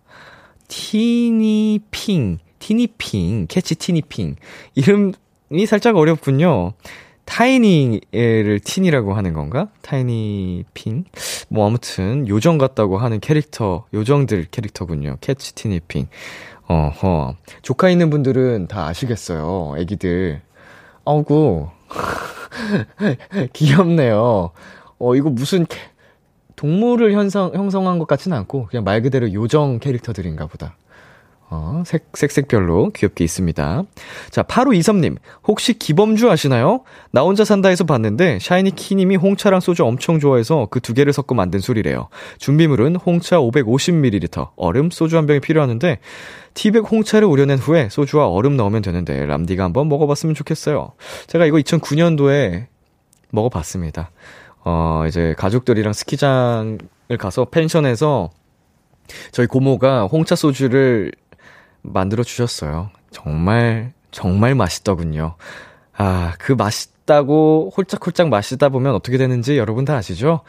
티니핑, 0.68 2.38
티니핑, 2.60 3.48
캐치 3.48 3.74
티니핑. 3.74 4.36
이름이 4.76 5.66
살짝 5.66 5.98
어렵군요. 5.98 6.74
tiny를 7.28 8.62
티니라고 8.64 9.14
하는 9.14 9.34
건가? 9.34 9.68
tiny 9.82 10.64
핑? 10.74 11.04
뭐 11.50 11.68
아무튼 11.68 12.28
요정 12.28 12.58
같다고 12.58 12.98
하는 12.98 13.20
캐릭터, 13.20 13.86
요정들 13.94 14.48
캐릭터군요. 14.50 15.18
캐치 15.22 15.54
티니 15.54 15.82
핑. 15.88 16.08
어허. 16.68 17.36
조카 17.62 17.90
있는 17.90 18.10
분들은 18.10 18.68
다 18.68 18.88
아시겠어요. 18.88 19.76
애기들. 19.78 20.42
아우구. 21.06 21.68
귀엽네요. 23.54 24.52
어, 25.00 25.16
이거 25.16 25.30
무슨 25.30 25.66
캐- 25.66 25.78
동물을 26.56 27.12
형성, 27.14 27.54
형성한 27.54 28.00
것 28.00 28.08
같지는 28.08 28.36
않고 28.38 28.68
그냥 28.68 28.84
말 28.84 29.02
그대로 29.02 29.32
요정 29.32 29.80
캐릭터들인가 29.80 30.48
보다. 30.48 30.76
어, 31.50 31.82
색, 31.86 32.10
색색별로 32.14 32.90
귀엽게 32.90 33.24
있습니다. 33.24 33.84
자, 34.32 34.44
8523님, 34.44 35.16
혹시 35.48 35.74
기범주 35.80 36.30
아시나요? 36.30 36.82
나 37.12 37.22
혼자 37.22 37.46
산다에서 37.46 37.86
봤는데, 37.86 38.40
샤이니 38.42 38.72
키님이 38.76 39.16
홍차랑 39.16 39.62
소주 39.62 39.86
엄청 39.86 40.20
좋아해서 40.20 40.68
그 40.70 40.82
두 40.82 40.94
개를 40.94 41.14
섞어 41.14 41.36
만든 41.36 41.60
술이래요. 41.62 42.10
준비물은 42.38 42.98
홍차 42.98 43.38
550ml, 43.38 44.50
얼음, 44.58 44.90
소주 44.90 45.16
한 45.18 45.26
병이 45.26 45.40
필요하는데, 45.40 46.00
티백 46.54 46.92
홍차를 46.92 47.28
우려낸 47.28 47.58
후에 47.58 47.88
소주와 47.90 48.28
얼음 48.28 48.58
넣으면 48.58 48.82
되는데, 48.82 49.26
람디가 49.26 49.64
한번 49.64 49.88
먹어봤으면 49.88 50.36
좋겠어요. 50.36 50.92
제가 51.28 51.46
이거 51.46 51.58
2009년도에 51.58 52.66
먹어봤습니다. 53.32 54.12
어, 54.66 55.04
이제 55.08 55.34
가족들이랑 55.38 55.94
스키장을 55.94 56.78
가서 57.20 57.46
펜션에서 57.46 58.32
저희 59.32 59.48
고모가 59.48 60.08
홍차 60.08 60.36
소주를 60.36 61.12
만들어 61.82 62.24
주셨어요. 62.24 62.90
정말, 63.12 63.94
정말 64.12 64.56
맛있더군요. 64.56 65.36
아, 65.98 66.34
그 66.38 66.52
맛있다고 66.54 67.72
홀짝홀짝 67.76 68.30
마시다 68.30 68.70
보면 68.70 68.94
어떻게 68.94 69.18
되는지 69.18 69.58
여러분 69.58 69.86
다 69.86 69.96
아시죠? 69.96 70.42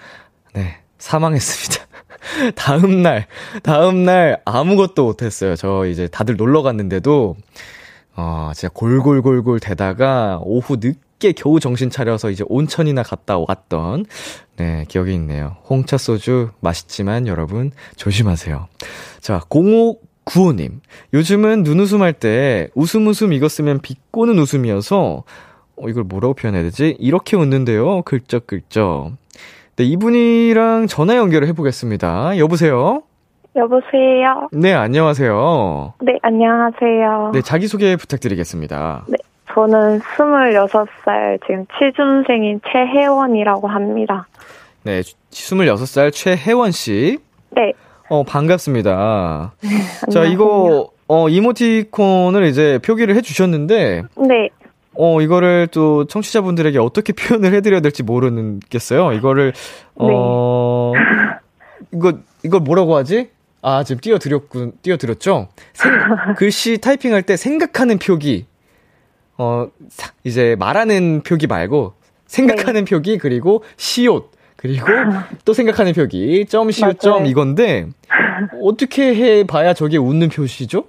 네, 0.54 0.78
사망했습니다. 0.98 1.86
다음날, 2.54 3.26
다음날 3.62 4.40
아무것도 4.44 5.04
못했어요. 5.04 5.56
저 5.56 5.86
이제 5.86 6.08
다들 6.08 6.36
놀러 6.36 6.62
갔는데도, 6.62 7.36
어, 8.16 8.50
진짜 8.54 8.68
골골골골 8.74 9.60
대다가 9.60 10.40
오후 10.42 10.76
늦게 10.80 11.32
겨우 11.32 11.60
정신 11.60 11.88
차려서 11.90 12.30
이제 12.30 12.44
온천이나 12.48 13.02
갔다 13.02 13.38
왔던, 13.38 14.06
네, 14.56 14.84
기억이 14.88 15.14
있네요. 15.14 15.56
홍차 15.68 15.96
소주 15.96 16.50
맛있지만 16.60 17.26
여러분 17.26 17.70
조심하세요. 17.96 18.66
자, 19.20 19.40
0595님. 20.28 20.80
요즘은 21.14 21.62
눈웃음 21.62 22.02
할 22.02 22.12
때 22.12 22.68
웃음 22.74 23.06
웃음 23.06 23.32
이거 23.32 23.48
쓰면 23.48 23.80
비꼬는 23.80 24.38
웃음이어서, 24.38 25.24
어, 25.76 25.88
이걸 25.88 26.04
뭐라고 26.04 26.34
표현해야 26.34 26.62
되지? 26.64 26.96
이렇게 26.98 27.36
웃는데요. 27.36 28.02
글쩍글쩍. 28.02 29.12
네, 29.76 29.84
이분이랑 29.84 30.86
전화 30.88 31.16
연결을 31.16 31.46
해보겠습니다. 31.48 32.38
여보세요? 32.38 33.02
여보세요? 33.56 34.48
네, 34.52 34.72
안녕하세요. 34.74 35.94
네, 36.00 36.18
안녕하세요. 36.22 37.30
네, 37.34 37.42
자기소개 37.42 37.96
부탁드리겠습니다. 37.96 39.04
네, 39.08 39.16
저는 39.54 40.00
26살, 40.00 41.40
지금 41.46 41.66
취준생인 41.78 42.60
최혜원이라고 42.70 43.68
합니다. 43.68 44.26
네, 44.82 45.00
26살 45.30 46.12
최혜원 46.12 46.70
씨. 46.72 47.18
네, 47.50 47.72
어, 48.08 48.22
반갑습니다. 48.24 49.52
자. 50.12 50.24
이거, 50.24 50.90
어, 51.06 51.28
이모티콘을 51.28 52.44
이제 52.46 52.78
표기를 52.84 53.14
해주셨는데, 53.16 54.02
네, 54.28 54.48
어, 54.94 55.20
이거를 55.20 55.68
또 55.70 56.06
청취자분들에게 56.06 56.78
어떻게 56.78 57.12
표현을 57.14 57.52
해드려야 57.54 57.80
될지 57.80 58.02
모르겠어요. 58.02 59.12
이거를, 59.12 59.52
어, 59.96 60.92
이거, 61.92 62.14
이걸 62.42 62.60
뭐라고 62.60 62.96
하지? 62.96 63.30
아, 63.60 63.84
지금 63.84 64.00
띄워드렸군, 64.00 64.72
띄워드렸죠? 64.82 65.48
생, 65.74 65.92
글씨 66.36 66.78
타이핑할 66.78 67.22
때 67.22 67.36
생각하는 67.36 67.98
표기, 67.98 68.46
어, 69.36 69.68
사- 69.88 70.12
이제 70.24 70.56
말하는 70.58 71.22
표기 71.22 71.46
말고, 71.46 71.94
생각하는 72.26 72.84
표기, 72.84 73.18
그리고 73.18 73.64
시옷, 73.76 74.30
그리고 74.58 74.86
또 75.44 75.52
생각하는 75.52 75.92
표기, 75.92 76.44
점, 76.46 76.70
시옷, 76.72 76.98
점, 76.98 77.12
맞아요. 77.12 77.26
이건데, 77.26 77.86
어떻게 78.60 79.14
해 79.14 79.44
봐야 79.44 79.72
저게 79.72 79.98
웃는 79.98 80.30
표시죠? 80.30 80.84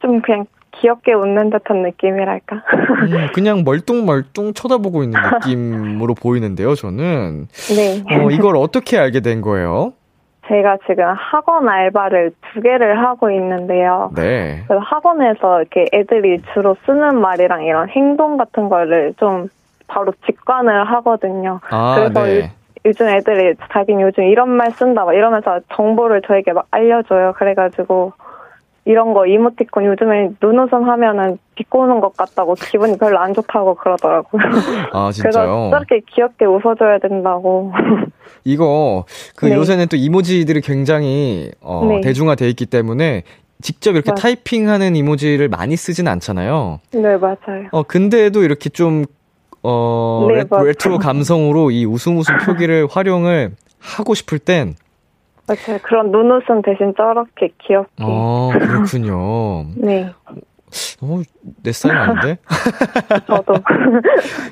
좀 0.00 0.22
그냥 0.22 0.46
귀엽게 0.76 1.14
웃는 1.14 1.50
듯한 1.50 1.82
느낌이랄까. 1.82 2.56
음, 2.56 3.28
그냥 3.34 3.64
멀뚱멀뚱 3.64 4.54
쳐다보고 4.54 5.02
있는 5.02 5.20
느낌으로 5.20 6.14
보이는데요, 6.14 6.76
저는. 6.76 7.48
네. 7.74 8.02
어, 8.08 8.30
이걸 8.30 8.56
어떻게 8.56 8.98
알게 8.98 9.20
된 9.20 9.40
거예요? 9.40 9.92
제가 10.46 10.78
지금 10.86 11.04
학원 11.16 11.68
알바를 11.68 12.32
두 12.52 12.60
개를 12.60 13.00
하고 13.02 13.30
있는데요. 13.30 14.12
네. 14.14 14.62
학원에서 14.68 15.60
이렇게 15.60 15.86
애들이 15.92 16.40
주로 16.52 16.76
쓰는 16.86 17.20
말이랑 17.20 17.64
이런 17.64 17.88
행동 17.88 18.36
같은 18.36 18.68
거를 18.68 19.14
좀 19.18 19.48
바로 19.86 20.12
직관을 20.26 20.84
하거든요. 20.92 21.60
아, 21.70 21.94
그래서 21.96 22.24
네. 22.26 22.50
요즘 22.86 23.08
애들이 23.08 23.54
자기는 23.72 24.00
요즘 24.02 24.24
이런 24.24 24.50
말 24.50 24.70
쓴다 24.72 25.04
막 25.04 25.14
이러면서 25.14 25.60
정보를 25.74 26.22
저에게 26.26 26.52
막 26.52 26.66
알려줘요. 26.70 27.32
그래가지고 27.36 28.12
이런 28.86 29.14
거 29.14 29.24
이모티콘 29.26 29.86
요즘에 29.86 30.30
눈웃음 30.42 30.84
하면은 30.90 31.38
비꼬는 31.54 32.00
것 32.00 32.14
같다고 32.16 32.54
기분이 32.54 32.98
별로 32.98 33.18
안 33.18 33.32
좋다고 33.32 33.76
그러더라고요. 33.76 34.42
아, 34.92 35.10
그래서 35.18 35.40
진짜요? 35.40 35.68
저렇게 35.72 36.00
귀엽게 36.10 36.44
웃어줘야 36.44 36.98
된다고. 36.98 37.72
이거, 38.44 39.06
그 39.36 39.46
네. 39.46 39.54
요새는 39.54 39.86
또 39.88 39.96
이모지들이 39.96 40.60
굉장히, 40.60 41.50
어, 41.62 41.86
네. 41.88 42.02
대중화돼 42.02 42.46
있기 42.50 42.66
때문에 42.66 43.22
직접 43.62 43.92
이렇게 43.92 44.10
맞- 44.10 44.16
타이핑하는 44.16 44.96
이모지를 44.96 45.48
많이 45.48 45.76
쓰진 45.76 46.06
않잖아요. 46.06 46.80
네, 46.92 47.16
맞아요. 47.16 47.68
어, 47.72 47.82
근데도 47.84 48.42
이렇게 48.42 48.68
좀, 48.68 49.06
어, 49.64 50.26
네, 50.28 50.34
레. 50.36 50.44
레트로 50.66 50.98
감성으로 50.98 51.70
이 51.70 51.84
웃음 51.86 52.18
웃음 52.18 52.36
표기를 52.38 52.86
활용을 52.90 53.52
하고 53.80 54.14
싶을 54.14 54.38
땐, 54.38 54.74
맞아요. 55.46 55.78
그런 55.82 56.10
눈웃음 56.10 56.62
대신 56.62 56.94
저렇게 56.96 57.48
귀엽게. 57.66 57.90
어, 58.02 58.50
그렇군요. 58.58 59.66
네, 59.76 60.12
어, 61.00 61.22
내 61.62 61.72
스타일 61.72 61.96
아닌데? 61.96 62.38
저도. 63.26 63.54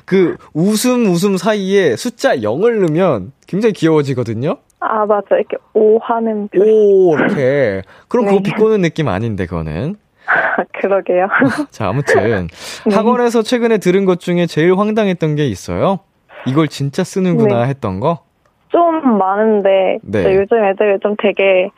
그 0.05 0.35
웃음 0.53 1.05
웃음 1.07 1.37
사이에 1.37 1.95
숫자 1.95 2.35
0을 2.37 2.79
넣으면 2.81 3.31
굉장히 3.47 3.73
귀여워지거든요. 3.73 4.57
아, 4.79 5.05
맞아. 5.05 5.35
이렇게 5.35 5.57
오 5.73 5.97
하는 5.99 6.47
표. 6.49 6.61
오 6.61 7.15
이렇게 7.15 7.81
그럼 8.07 8.25
그거 8.25 8.37
네. 8.37 8.43
비꼬는 8.43 8.81
느낌 8.81 9.07
아닌데 9.07 9.45
그거는. 9.45 9.95
그러게요. 10.81 11.27
자 11.69 11.89
아무튼 11.89 12.47
네. 12.85 12.95
학원에서 12.95 13.41
최근에 13.41 13.77
들은 13.77 14.05
것 14.05 14.19
중에 14.19 14.45
제일 14.45 14.77
황당했던 14.77 15.35
게 15.35 15.45
있어요. 15.47 15.99
이걸 16.45 16.67
진짜 16.67 17.03
쓰는구나 17.03 17.63
네. 17.63 17.69
했던 17.69 17.99
거. 17.99 18.23
좀 18.69 19.17
많은데 19.17 19.99
네. 20.01 20.35
요즘 20.35 20.63
애들이 20.63 20.97
좀 21.01 21.15
되게 21.21 21.69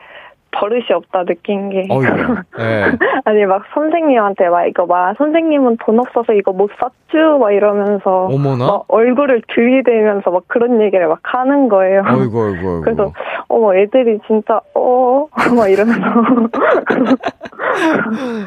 버릇이 0.60 0.86
없다 0.94 1.24
느낀 1.26 1.70
게 1.70 1.88
어이구. 1.90 2.36
예. 2.60 2.92
아니 3.26 3.46
막 3.46 3.64
선생님한테 3.74 4.50
막 4.50 4.66
이거 4.66 4.86
막 4.86 5.16
선생님은 5.18 5.78
돈 5.86 6.00
없어서 6.00 6.34
이거 6.34 6.52
못 6.52 6.70
샀쥬 6.80 7.38
막 7.40 7.52
이러면서 7.52 8.26
어머나. 8.32 8.66
막 8.66 8.86
얼굴을 8.88 9.42
들이대면서 9.54 10.32
막 10.32 10.44
그런 10.48 10.82
얘기를 10.82 11.08
막 11.08 11.20
하는 11.24 11.70
거예요. 11.70 12.04
어이구 12.08 12.22
어이구 12.46 12.68
어이구. 12.68 12.82
그래서 12.82 13.12
어머 13.48 13.76
애들이 13.76 14.20
진짜 14.28 14.60
어 14.74 15.28
막 15.56 15.68
이러면서 15.70 16.02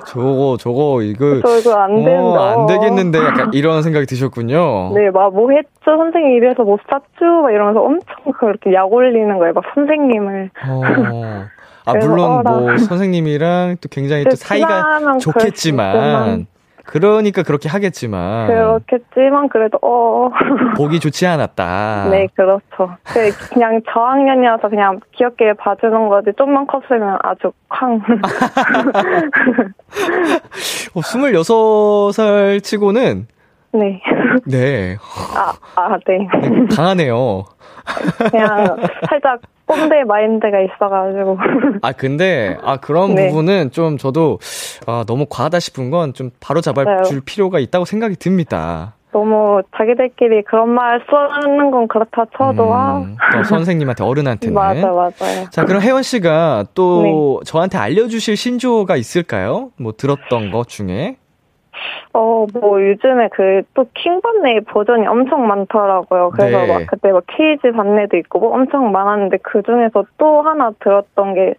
저거 0.07 0.57
저거 0.59 1.03
이거 1.03 1.41
저 1.45 1.59
이거 1.59 1.75
안 1.79 1.97
된다. 2.05 2.41
어, 2.41 2.61
안 2.61 2.67
되겠는데 2.67 3.19
약간 3.19 3.51
이런 3.53 3.83
생각이 3.83 4.07
드셨군요. 4.07 4.93
네, 4.95 5.11
막 5.11 5.29
뭐 5.39 5.51
했죠? 5.51 5.69
선생님 5.85 6.37
이래서 6.39 6.65
못 6.65 6.81
샀죠? 6.91 7.43
막 7.43 7.51
이러면서 7.53 7.81
엄청 7.83 8.33
그렇게 8.39 8.73
약 8.73 8.91
올리는 8.93 9.37
거예요. 9.39 9.53
막 9.53 9.63
선생님을. 9.75 10.51
어. 10.67 11.45
아, 11.89 11.95
물론 11.95 12.39
어라. 12.39 12.51
뭐 12.51 12.77
선생님이랑 12.79 13.77
또 13.81 13.89
굉장히 13.89 14.25
또 14.25 14.31
네, 14.31 14.37
사이가 14.37 15.19
좋겠지만. 15.19 16.47
그러니까 16.89 17.43
그렇게 17.43 17.69
하겠지만 17.69 18.47
그렇겠지만 18.47 19.51
그래도 19.51 19.79
어. 19.83 20.31
보기 20.75 21.01
좋지 21.01 21.27
않았다. 21.27 22.09
네, 22.11 22.27
그렇죠. 22.35 22.97
그 23.05 23.31
그냥 23.53 23.83
저학년이어서 23.93 24.71
그냥 24.71 24.99
귀엽게 25.13 25.53
봐주는 25.53 26.09
거지. 26.09 26.31
좀만 26.39 26.67
컸으면 26.67 27.19
아주 27.23 27.53
쾅. 27.69 28.01
어, 30.95 31.01
26살 31.01 32.63
치고는 32.63 33.27
네. 33.73 34.01
네. 34.47 34.97
아, 35.37 35.53
아, 35.77 35.99
네. 36.07 36.19
네, 36.41 36.67
강하네요. 36.75 37.45
그냥 38.31 38.77
살짝 39.09 39.41
꼰대 39.67 40.05
마인드가 40.07 40.59
있어가지고. 40.61 41.39
아 41.83 41.93
근데 41.93 42.57
아 42.63 42.79
그런 42.79 43.15
네. 43.15 43.29
부분은 43.29 43.71
좀 43.73 43.99
저도 43.99 44.39
아 44.87 45.05
너무 45.07 45.27
과하다 45.29 45.61
싶은 45.61 45.91
건 45.91 46.15
좀 46.15 46.31
바로 46.41 46.61
잡아 46.63 46.85
맞아요. 46.85 47.03
줄 47.03 47.21
필요가 47.21 47.59
있다고 47.59 47.85
생각이 47.85 48.17
듭니다. 48.17 48.95
너무 49.13 49.63
자기들끼리 49.77 50.43
그런 50.45 50.69
말 50.71 51.03
쓰는 51.09 51.71
건 51.71 51.89
그렇다 51.89 52.27
쳐도, 52.37 52.75
아. 52.75 52.99
음, 52.99 53.17
또 53.33 53.43
선생님한테 53.43 54.05
어른한테는 54.05 54.55
맞아, 54.55 54.87
맞아요. 54.87 55.49
자, 55.51 55.65
그럼 55.65 55.81
혜원 55.81 56.03
씨가 56.03 56.67
또 56.75 57.41
네. 57.43 57.51
저한테 57.51 57.79
알려주실 57.79 58.37
신조어가 58.37 58.97
있을까요? 58.97 59.71
뭐 59.79 59.93
들었던 59.97 60.51
것 60.51 60.69
중에? 60.69 61.17
어, 62.13 62.47
뭐, 62.53 62.83
요즘에 62.83 63.29
그, 63.33 63.63
또, 63.75 63.87
킹반네 63.95 64.61
버전이 64.69 65.07
엄청 65.07 65.47
많더라고요. 65.47 66.31
그래서 66.31 66.59
네. 66.59 66.67
막, 66.67 66.87
그때 66.87 67.13
막 67.13 67.25
케이지 67.27 67.73
반네도 67.73 68.17
있고, 68.19 68.41
뭐 68.41 68.55
엄청 68.55 68.91
많았는데, 68.93 69.39
그 69.43 69.63
중에서 69.63 70.05
또 70.19 70.43
하나 70.43 70.73
들었던 70.81 71.35
게, 71.35 71.55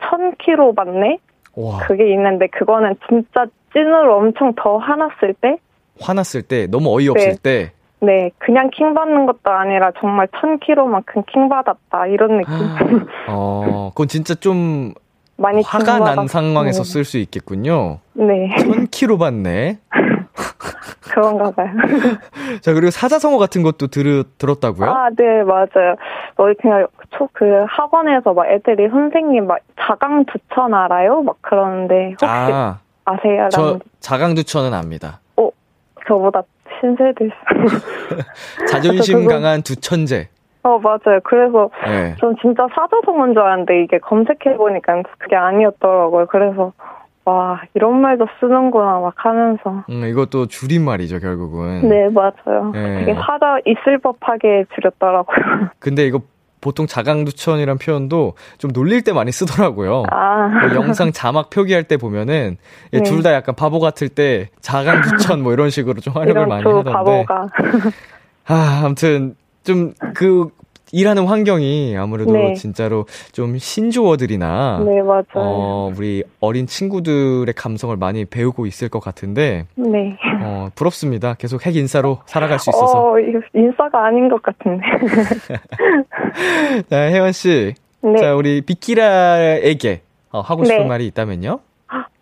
1000kg 0.00 0.74
반네? 0.74 1.18
와, 1.56 1.78
그게 1.78 2.10
있는데, 2.12 2.46
그거는 2.48 2.96
진짜 3.08 3.46
찐으로 3.72 4.16
엄청 4.16 4.54
더 4.56 4.78
화났을 4.78 5.34
때? 5.40 5.56
화났을 6.00 6.42
때, 6.42 6.66
너무 6.66 6.94
어이없을 6.96 7.36
네. 7.36 7.42
때. 7.42 7.72
네, 8.02 8.30
그냥 8.38 8.70
킹 8.70 8.94
받는 8.94 9.26
것도 9.26 9.50
아니라 9.50 9.92
정말 10.00 10.26
1000kg만큼 10.28 11.26
킹 11.26 11.50
받았다. 11.50 12.06
이런 12.06 12.38
느낌. 12.38 12.46
어, 13.28 13.90
그건 13.90 14.08
진짜 14.08 14.34
좀 14.34 14.94
많이 15.40 15.62
화가 15.62 15.98
킹난 15.98 16.26
상황에서 16.28 16.84
쓸 16.84 17.04
수 17.04 17.16
있겠군요. 17.18 17.98
네, 18.12 18.54
1000kg 18.58 19.18
받네. 19.18 19.78
그런가 21.00 21.50
봐요. 21.50 21.68
자, 22.60 22.72
그리고 22.74 22.90
사자성어 22.90 23.38
같은 23.38 23.62
것도 23.62 23.88
들, 23.88 24.22
들었다고요? 24.38 24.88
아, 24.90 25.08
네, 25.16 25.42
맞아요. 25.42 25.96
어, 26.36 26.44
그냥, 26.60 26.86
초, 27.16 27.28
그, 27.32 27.64
학원에서 27.68 28.32
막 28.34 28.46
애들이 28.46 28.88
선생님 28.90 29.46
막 29.46 29.58
자강두천 29.80 30.72
알아요? 30.72 31.22
막 31.22 31.36
그러는데, 31.40 32.10
혹시 32.12 32.24
아, 32.26 32.78
아, 33.06 33.16
세요 33.22 33.48
저 33.50 33.78
자강두천은 34.00 34.72
압니다. 34.74 35.20
어, 35.36 35.48
저보다 36.06 36.42
신세대 36.80 37.24
있어요. 37.24 37.80
자존심 38.70 39.20
그거- 39.24 39.30
강한 39.34 39.62
두천재. 39.62 40.28
어, 40.62 40.78
맞아요. 40.78 41.20
그래서 41.24 41.70
네. 41.86 42.14
전 42.20 42.36
진짜 42.40 42.66
사자성어인 42.74 43.32
줄 43.32 43.42
알았는데 43.42 43.82
이게 43.82 43.98
검색해보니까 43.98 45.02
그게 45.18 45.36
아니었더라고요. 45.36 46.26
그래서, 46.26 46.72
와, 47.24 47.62
이런 47.74 48.00
말도 48.00 48.26
쓰는구나, 48.38 49.00
막 49.00 49.14
하면서. 49.16 49.84
음, 49.88 50.04
이것도 50.04 50.46
줄임말이죠, 50.46 51.20
결국은. 51.20 51.88
네, 51.88 52.08
맞아요. 52.10 52.70
네. 52.72 53.00
되게 53.04 53.14
사자 53.14 53.58
있을 53.64 53.98
법하게 53.98 54.66
줄였더라고요. 54.74 55.36
근데 55.78 56.06
이거 56.06 56.20
보통 56.60 56.86
자강두천이란 56.86 57.78
표현도 57.78 58.34
좀 58.58 58.70
놀릴 58.74 59.02
때 59.02 59.14
많이 59.14 59.32
쓰더라고요. 59.32 60.02
아, 60.10 60.48
뭐 60.60 60.74
영상 60.74 61.10
자막 61.10 61.48
표기할 61.48 61.84
때 61.84 61.96
보면은 61.96 62.58
네. 62.92 63.02
둘다 63.02 63.32
약간 63.32 63.54
바보 63.54 63.80
같을 63.80 64.10
때 64.10 64.50
자강두천 64.60 65.42
뭐 65.42 65.54
이런 65.54 65.70
식으로 65.70 66.00
좀 66.00 66.12
활용을 66.14 66.46
많이 66.48 66.62
두 66.64 66.68
하던데. 66.76 66.92
바보가. 66.92 67.46
아, 68.48 68.82
아무튼 68.84 69.36
좀그 69.64 70.50
일하는 70.92 71.26
환경이 71.26 71.96
아무래도 71.96 72.32
네. 72.32 72.54
진짜로 72.54 73.06
좀 73.32 73.58
신조어들이나 73.58 74.82
네, 74.84 75.02
맞아요. 75.02 75.24
어, 75.34 75.92
우리 75.96 76.24
어린 76.40 76.66
친구들의 76.66 77.52
감성을 77.54 77.96
많이 77.96 78.24
배우고 78.24 78.66
있을 78.66 78.88
것 78.88 79.00
같은데 79.00 79.66
네. 79.76 80.16
어, 80.42 80.68
부럽습니다. 80.74 81.34
계속 81.34 81.64
핵 81.66 81.76
인싸로 81.76 82.18
살아갈 82.26 82.58
수 82.58 82.70
있어서. 82.70 83.12
어, 83.12 83.14
인싸가 83.54 84.06
아닌 84.06 84.28
것 84.28 84.42
같은데. 84.42 84.84
자, 86.90 86.96
혜원 87.02 87.32
씨. 87.32 87.74
네. 88.02 88.16
자, 88.18 88.34
우리 88.34 88.62
비키라에게 88.62 90.02
어, 90.32 90.40
하고 90.40 90.64
싶은 90.64 90.82
네. 90.82 90.88
말이 90.88 91.06
있다면요? 91.06 91.60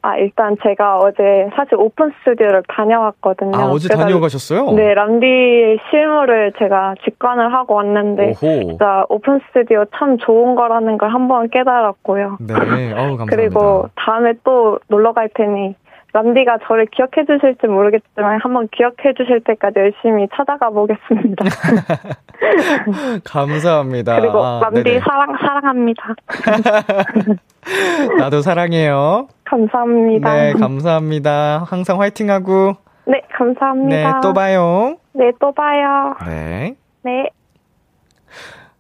아, 0.09 0.13
아, 0.13 0.17
일단 0.17 0.57
제가 0.63 0.99
어제 0.99 1.49
사실 1.55 1.75
오픈 1.75 2.11
스튜디오를 2.19 2.63
다녀왔거든요. 2.69 3.57
아, 3.57 3.67
어제 3.67 3.89
다녀가셨어요? 3.89 4.73
네, 4.73 4.95
람디 4.95 5.79
실물을 5.91 6.53
제가 6.59 6.95
직관을 7.05 7.53
하고 7.53 7.75
왔는데 7.75 8.29
오호. 8.43 8.65
진짜 8.65 9.05
오픈 9.11 9.41
스튜디오 9.49 9.85
참 9.97 10.17
좋은 10.19 10.55
거라는 10.55 10.97
걸 10.97 11.11
한번 11.13 11.51
깨달았고요. 11.51 12.39
네, 12.41 12.55
어우, 12.55 13.17
감사합니다. 13.19 13.27
그리고 13.29 13.89
다음에 13.97 14.33
또 14.45 14.79
놀러 14.89 15.13
갈 15.13 15.29
테니 15.35 15.75
람디가 16.13 16.59
저를 16.67 16.87
기억해 16.87 17.27
주실지 17.27 17.67
모르겠지만 17.67 18.41
한번 18.43 18.69
기억해 18.69 19.15
주실 19.17 19.41
때까지 19.45 19.79
열심히 19.79 20.27
찾아가 20.35 20.71
보겠습니다. 20.71 21.45
감사합니다. 23.25 24.21
그리고 24.21 24.43
아, 24.43 24.61
람디 24.63 24.83
네네. 24.85 25.01
사랑 25.01 25.37
사랑합니다. 25.39 26.15
나도 28.19 28.41
사랑해요. 28.41 29.29
감사합니다. 29.45 30.35
네, 30.35 30.53
감사합니다. 30.55 31.65
항상 31.67 32.01
화이팅하고. 32.01 32.75
네, 33.05 33.13
네, 33.13 33.23
감사합니다. 33.33 34.21
또 34.21 34.33
봐요. 34.33 34.97
네, 35.13 35.33
또 35.41 35.53
봐요. 35.53 36.15
네. 36.27 36.75
네. 37.03 37.31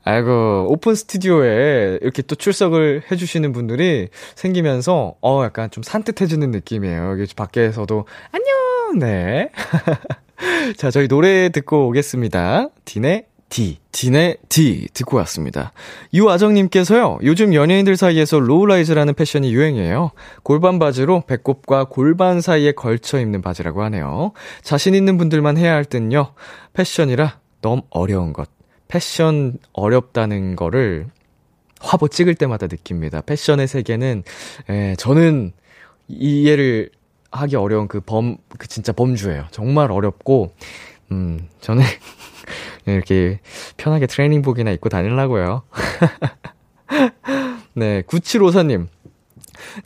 아이고, 0.08 0.68
오픈 0.70 0.94
스튜디오에 0.94 1.98
이렇게 2.00 2.22
또 2.22 2.34
출석을 2.34 3.02
해주시는 3.12 3.52
분들이 3.52 4.08
생기면서, 4.36 5.16
어, 5.20 5.44
약간 5.44 5.70
좀 5.70 5.82
산뜻해지는 5.82 6.50
느낌이에요. 6.50 7.10
여기 7.10 7.26
밖에서도, 7.34 8.06
안녕! 8.32 8.98
네. 9.00 9.50
자, 10.78 10.90
저희 10.90 11.08
노래 11.08 11.50
듣고 11.50 11.88
오겠습니다. 11.88 12.68
딘의 12.86 13.26
D. 13.50 13.80
딘의 13.92 14.38
D. 14.48 14.88
듣고 14.94 15.18
왔습니다. 15.18 15.72
유아정님께서요, 16.14 17.18
요즘 17.22 17.52
연예인들 17.52 17.98
사이에서 17.98 18.40
low-rise라는 18.40 19.12
패션이 19.12 19.52
유행이에요. 19.52 20.12
골반 20.42 20.78
바지로 20.78 21.24
배꼽과 21.26 21.84
골반 21.84 22.40
사이에 22.40 22.72
걸쳐 22.72 23.20
입는 23.20 23.42
바지라고 23.42 23.82
하네요. 23.82 24.32
자신 24.62 24.94
있는 24.94 25.18
분들만 25.18 25.58
해야 25.58 25.74
할 25.74 25.84
듯요, 25.84 26.32
패션이란 26.72 27.40
너무 27.60 27.82
어려운 27.90 28.32
것. 28.32 28.48
패션 28.88 29.58
어렵다는 29.72 30.56
거를 30.56 31.06
화보 31.80 32.08
찍을 32.08 32.34
때마다 32.34 32.66
느낍니다. 32.66 33.20
패션의 33.20 33.68
세계는, 33.68 34.24
에, 34.68 34.96
저는 34.96 35.52
이해를 36.08 36.90
하기 37.30 37.56
어려운 37.56 37.86
그 37.86 38.00
범, 38.00 38.36
그 38.58 38.66
진짜 38.66 38.92
범주예요. 38.92 39.46
정말 39.50 39.92
어렵고, 39.92 40.54
음, 41.12 41.48
저는 41.60 41.84
이렇게 42.86 43.38
편하게 43.76 44.06
트레이닝복이나 44.06 44.70
입고 44.72 44.88
다니려고요. 44.88 45.62
네, 47.74 48.02
9754님. 48.02 48.88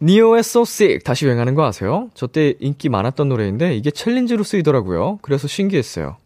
니요의 0.01 0.41
So 0.41 0.63
Sick 0.63 1.01
다시 1.01 1.27
유행하는 1.27 1.55
거 1.55 1.65
아세요? 1.65 2.11
저 2.15 2.27
때 2.27 2.55
인기 2.61 2.89
많았던 2.89 3.29
노래인데 3.29 3.75
이게 3.75 3.91
챌린지로 3.91 4.45
쓰이더라고요. 4.45 5.19
그래서 5.23 5.49
신기했어요. 5.49 6.17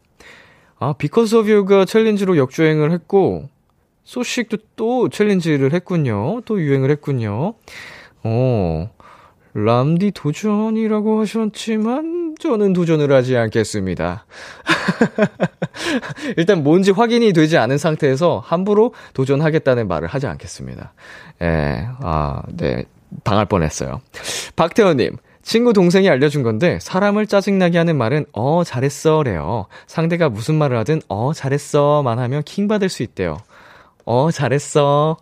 아, 0.79 0.93
Because 0.93 1.39
of 1.39 1.51
You가 1.51 1.85
챌린지로 1.85 2.37
역주행을 2.37 2.93
했고, 2.93 3.49
So 4.05 4.18
Sick도 4.18 4.59
또 4.77 5.09
챌린지를 5.09 5.73
했군요. 5.73 6.41
또 6.45 6.61
유행을 6.61 6.91
했군요. 6.91 7.55
어, 8.23 8.91
람디 9.55 10.13
도전이라고 10.13 11.21
하셨지만, 11.21 12.37
저는 12.39 12.75
도전을 12.75 13.11
하지 13.13 13.37
않겠습니다. 13.37 14.27
일단 16.37 16.63
뭔지 16.63 16.91
확인이 16.91 17.33
되지 17.33 17.57
않은 17.57 17.79
상태에서 17.79 18.43
함부로 18.45 18.93
도전하겠다는 19.15 19.89
말을 19.89 20.09
하지 20.09 20.27
않겠습니다. 20.27 20.93
예, 21.43 21.89
아, 22.01 22.43
네. 22.49 22.85
당할 23.25 23.47
뻔 23.47 23.63
했어요. 23.63 24.01
박태원님, 24.57 25.17
친구 25.47 25.73
동생이 25.73 26.09
알려준 26.11 26.43
건데, 26.43 26.81
사람을 26.83 27.29
짜증나게 27.29 27.79
하는 27.79 27.97
말은, 27.97 28.27
어, 28.33 28.65
잘했어, 28.65 29.23
래요. 29.23 29.67
상대가 29.87 30.29
무슨 30.29 30.57
말을 30.57 30.77
하든, 30.79 31.03
어, 31.09 31.33
잘했어, 31.33 32.03
만 32.03 32.19
하면 32.19 32.43
킹 32.43 32.67
받을 32.67 32.89
수 32.89 33.05
있대요. 33.05 33.39
어, 34.05 34.33
잘했어. 34.33 35.17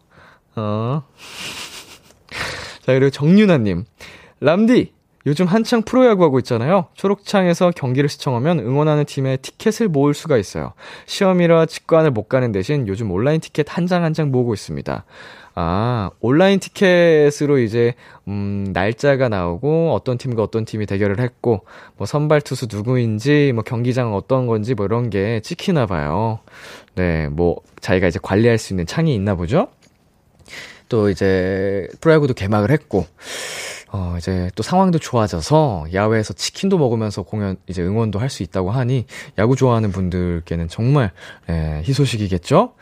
어. 0.57 1.03
자, 2.87 2.93
그리고 2.95 3.11
정윤아님. 3.11 3.85
람디, 4.41 4.93
요즘 5.27 5.45
한창 5.47 5.83
프로야구 5.83 6.25
하고 6.25 6.39
있잖아요. 6.39 6.87
초록창에서 6.95 7.73
경기를 7.77 8.09
시청하면 8.09 8.61
응원하는 8.61 9.05
팀의 9.05 9.39
티켓을 9.39 9.89
모을 9.89 10.15
수가 10.15 10.39
있어요. 10.39 10.73
시험이라 11.07 11.67
직관을 11.67 12.11
못 12.13 12.29
가는 12.31 12.51
대신 12.53 12.89
요즘 12.89 13.11
온라인 13.11 13.41
티켓 13.41 13.67
한 13.77 13.87
장 13.87 14.03
한 14.05 14.13
장 14.15 14.31
모으고 14.31 14.55
있습니다. 14.55 15.05
아, 15.57 16.11
온라인 16.21 16.59
티켓으로 16.59 17.59
이제, 17.59 17.95
음, 18.27 18.67
날짜가 18.73 19.29
나오고, 19.29 19.93
어떤 19.95 20.19
팀과 20.19 20.43
어떤 20.43 20.65
팀이 20.65 20.87
대결을 20.87 21.21
했고, 21.21 21.65
뭐, 21.97 22.07
선발 22.07 22.41
투수 22.41 22.67
누구인지, 22.69 23.53
뭐, 23.55 23.63
경기장 23.63 24.15
어떤 24.15 24.47
건지, 24.49 24.75
뭐, 24.75 24.87
이런 24.87 25.11
게 25.11 25.41
찍히나 25.41 25.87
봐요. 25.87 26.41
네, 26.97 27.29
뭐, 27.29 27.57
자기가 27.81 28.09
이제 28.09 28.19
관리할 28.21 28.59
수 28.59 28.73
있는 28.73 28.85
창이 28.87 29.15
있나 29.15 29.37
보죠? 29.37 29.69
또 30.89 31.09
이제, 31.09 31.87
프로야구도 32.01 32.35
개막을 32.35 32.73
했고, 32.73 33.07
어, 33.93 34.17
이제 34.19 34.51
또 34.57 34.65
상황도 34.65 34.99
좋아져서 34.99 35.87
야외에서 35.93 36.33
치킨도 36.35 36.79
먹으면서 36.79 37.23
공연, 37.23 37.57
이제 37.69 37.81
응원도 37.81 38.19
할 38.19 38.29
수 38.29 38.43
있다고 38.43 38.73
하니 38.73 39.07
야구 39.39 39.55
좋아하는 39.55 39.93
분들께는 39.93 40.67
정말, 40.67 41.13
예, 41.49 41.81
희소식이겠죠? 41.85 42.75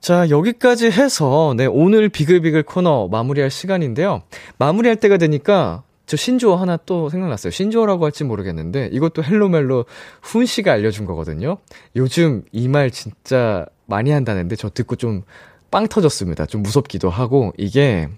자, 0.00 0.30
여기까지 0.30 0.86
해서, 0.90 1.54
네, 1.56 1.66
오늘 1.66 2.08
비글비글 2.08 2.62
코너 2.62 3.08
마무리할 3.08 3.50
시간인데요. 3.50 4.22
마무리할 4.58 4.96
때가 4.96 5.16
되니까 5.16 5.82
저 6.06 6.16
신조어 6.16 6.56
하나 6.56 6.76
또 6.78 7.08
생각났어요. 7.10 7.50
신조어라고 7.50 8.04
할지 8.04 8.24
모르겠는데 8.24 8.88
이것도 8.92 9.22
헬로멜로 9.24 9.84
훈 10.22 10.46
씨가 10.46 10.72
알려준 10.72 11.04
거거든요. 11.04 11.58
요즘 11.96 12.44
이 12.52 12.68
말 12.68 12.90
진짜 12.90 13.66
많이 13.86 14.10
한다는데 14.10 14.56
저 14.56 14.70
듣고 14.70 14.96
좀 14.96 15.22
빵 15.70 15.86
터졌습니다. 15.86 16.46
좀 16.46 16.62
무섭기도 16.62 17.10
하고 17.10 17.52
이게 17.58 18.08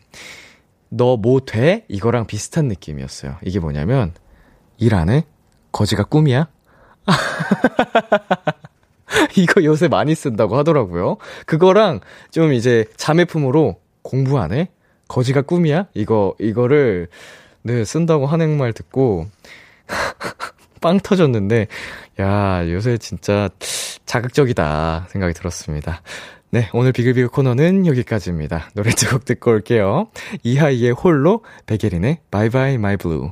너 0.88 1.16
뭐 1.16 1.40
돼? 1.40 1.84
이거랑 1.88 2.26
비슷한 2.28 2.68
느낌이었어요. 2.68 3.38
이게 3.44 3.58
뭐냐면 3.58 4.12
일 4.78 4.94
안 4.94 5.08
해? 5.08 5.24
거지가 5.72 6.04
꿈이야? 6.04 6.46
이거 9.36 9.64
요새 9.64 9.88
많이 9.88 10.14
쓴다고 10.14 10.56
하더라고요. 10.56 11.16
그거랑 11.46 12.00
좀 12.30 12.52
이제 12.52 12.84
자매품으로 12.96 13.80
공부 14.02 14.38
안 14.38 14.52
해? 14.52 14.68
거지가 15.08 15.42
꿈이야? 15.42 15.86
이거, 15.94 16.34
이거를, 16.38 17.08
네, 17.62 17.84
쓴다고 17.84 18.26
하는 18.26 18.56
말 18.56 18.72
듣고, 18.72 19.26
빵 20.80 21.00
터졌는데, 21.00 21.66
야, 22.20 22.70
요새 22.70 22.96
진짜 22.96 23.48
자극적이다 24.06 25.06
생각이 25.10 25.34
들었습니다. 25.34 26.02
네, 26.50 26.68
오늘 26.72 26.92
비글비글 26.92 27.28
코너는 27.28 27.86
여기까지입니다. 27.86 28.70
노래 28.74 28.90
두 28.90 29.10
곡 29.10 29.24
듣고 29.24 29.50
올게요. 29.52 30.08
이하이의 30.42 30.92
홀로, 30.92 31.44
백예린의 31.66 32.18
Bye 32.30 32.48
Bye 32.50 32.78
My 32.78 32.96
Blue. 32.96 33.30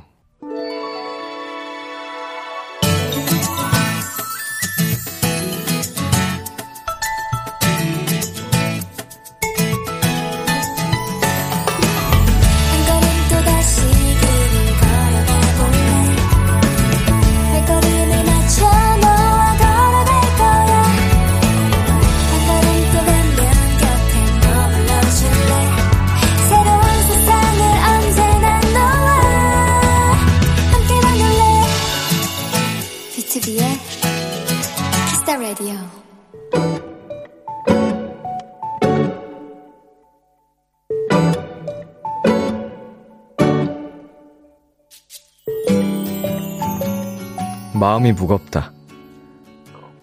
마음이 47.99 48.13
무겁다. 48.13 48.71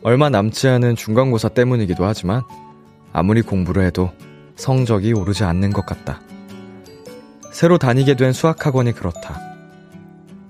얼마 0.02 0.28
남지 0.28 0.68
않은 0.68 0.96
중간고사 0.96 1.48
때문이기도 1.50 2.04
하지만 2.04 2.42
아무리 3.12 3.40
공부를 3.42 3.84
해도 3.84 4.10
성적이 4.54 5.14
오르지 5.14 5.44
않는 5.44 5.72
것 5.72 5.86
같다. 5.86 6.20
새로 7.50 7.78
다니게 7.78 8.14
된 8.14 8.32
수학학원이 8.32 8.92
그렇다. 8.92 9.40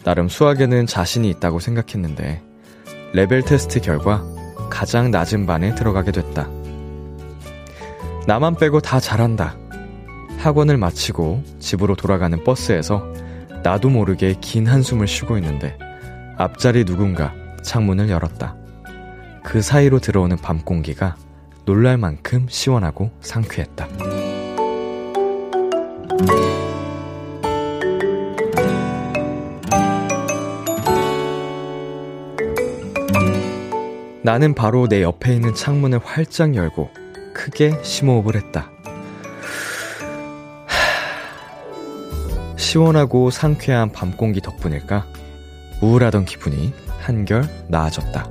나름 0.04 0.28
수학에는 0.28 0.86
자신이 0.86 1.28
있다고 1.30 1.60
생각했는데 1.60 2.42
레벨 3.12 3.42
테스트 3.42 3.80
결과 3.80 4.24
가장 4.68 5.10
낮은 5.10 5.46
반에 5.46 5.74
들어가게 5.74 6.10
됐다. 6.10 6.48
나만 8.26 8.56
빼고 8.56 8.80
다 8.80 8.98
잘한다. 8.98 9.56
학원을 10.38 10.78
마치고 10.78 11.44
집으로 11.60 11.94
돌아가는 11.94 12.42
버스에서 12.42 13.04
나도 13.62 13.88
모르게 13.88 14.34
긴 14.40 14.66
한숨을 14.66 15.06
쉬고 15.06 15.38
있는데 15.38 15.78
앞자리 16.38 16.84
누군가 16.84 17.32
창문을 17.62 18.10
열었다. 18.10 18.54
그 19.42 19.62
사이로 19.62 20.00
들어오는 20.00 20.36
밤 20.36 20.60
공기가 20.60 21.16
놀랄 21.64 21.96
만큼 21.96 22.46
시원하고 22.48 23.10
상쾌했다. 23.20 23.88
나는 34.22 34.54
바로 34.54 34.88
내 34.88 35.02
옆에 35.02 35.34
있는 35.34 35.54
창문을 35.54 36.00
활짝 36.04 36.54
열고 36.54 36.90
크게 37.32 37.82
심호흡을 37.82 38.34
했다. 38.36 38.70
시원하고 42.56 43.30
상쾌한 43.30 43.92
밤 43.92 44.16
공기 44.16 44.40
덕분일까? 44.40 45.15
우울하던 45.82 46.24
기분이 46.24 46.72
한결 46.98 47.44
나아졌다. 47.68 48.30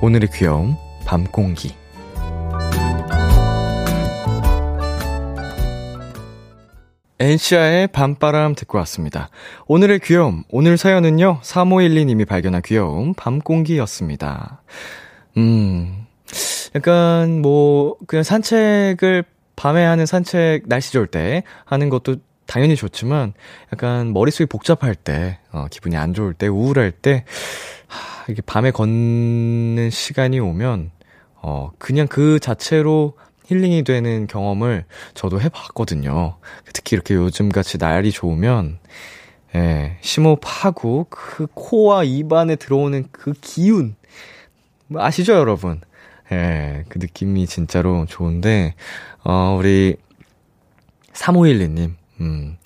오늘의 0.00 0.30
귀여움, 0.32 0.76
밤 1.04 1.24
공기. 1.24 1.74
엔시아의 7.20 7.88
밤바람 7.88 8.54
듣고 8.54 8.78
왔습니다. 8.78 9.28
오늘의 9.66 9.98
귀여움, 10.00 10.44
오늘 10.50 10.76
사연은요, 10.76 11.40
3512님이 11.42 12.26
발견한 12.26 12.62
귀여움, 12.64 13.12
밤공기였습니다. 13.14 14.62
음, 15.36 16.06
약간 16.76 17.42
뭐, 17.42 17.96
그냥 18.06 18.22
산책을, 18.22 19.24
밤에 19.56 19.84
하는 19.84 20.06
산책, 20.06 20.62
날씨 20.66 20.92
좋을 20.92 21.08
때 21.08 21.42
하는 21.64 21.88
것도 21.88 22.16
당연히 22.48 22.76
좋지만, 22.76 23.34
약간 23.74 24.14
머릿속이 24.14 24.46
복잡할 24.46 24.94
때, 24.94 25.38
어, 25.52 25.66
기분이 25.70 25.98
안 25.98 26.14
좋을 26.14 26.32
때, 26.32 26.48
우울할 26.48 26.90
때, 26.90 27.26
하, 27.86 28.24
이렇게 28.26 28.40
밤에 28.40 28.70
걷는 28.70 29.90
시간이 29.90 30.40
오면, 30.40 30.90
어, 31.42 31.70
그냥 31.78 32.06
그 32.08 32.40
자체로 32.40 33.18
힐링이 33.44 33.84
되는 33.84 34.26
경험을 34.26 34.86
저도 35.12 35.42
해봤거든요. 35.42 36.38
특히 36.72 36.94
이렇게 36.94 37.14
요즘같이 37.14 37.76
날이 37.76 38.10
좋으면, 38.10 38.78
예, 39.54 39.98
심호흡하고 40.00 41.06
그 41.10 41.48
코와 41.52 42.04
입안에 42.04 42.56
들어오는 42.56 43.08
그 43.12 43.34
기운, 43.42 43.94
뭐 44.86 45.02
아시죠, 45.02 45.34
여러분? 45.34 45.82
예, 46.32 46.84
그 46.88 46.98
느낌이 46.98 47.46
진짜로 47.46 48.06
좋은데, 48.06 48.74
어, 49.22 49.54
우리 49.58 49.96
3512님, 51.12 51.97
음, 52.20 52.56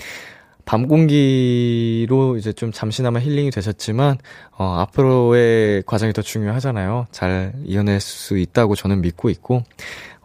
밤 0.65 0.87
공기로 0.87 2.37
이제 2.37 2.53
좀 2.53 2.73
잠시나마 2.73 3.19
힐링이 3.21 3.51
되셨지만, 3.51 4.19
어, 4.53 4.77
앞으로의 4.81 5.83
과정이 5.87 6.13
더 6.13 6.23
중요하잖아요. 6.23 7.07
잘 7.11 7.53
이겨낼 7.65 8.01
수 8.01 8.39
있다고 8.39 8.75
저는 8.77 9.01
믿고 9.01 9.29
있고, 9.31 9.65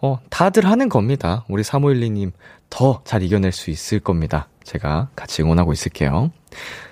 어, 0.02 0.20
다들 0.30 0.66
하는 0.66 0.90
겁니다. 0.90 1.44
우리 1.50 1.64
3512님 1.64 2.32
더 2.70 3.02
잘 3.04 3.24
이겨낼 3.24 3.52
수 3.52 3.72
있을 3.72 4.00
겁니다. 4.00 4.48
제가 4.64 5.10
같이 5.16 5.42
응원하고 5.42 5.74
있을게요. 5.74 6.32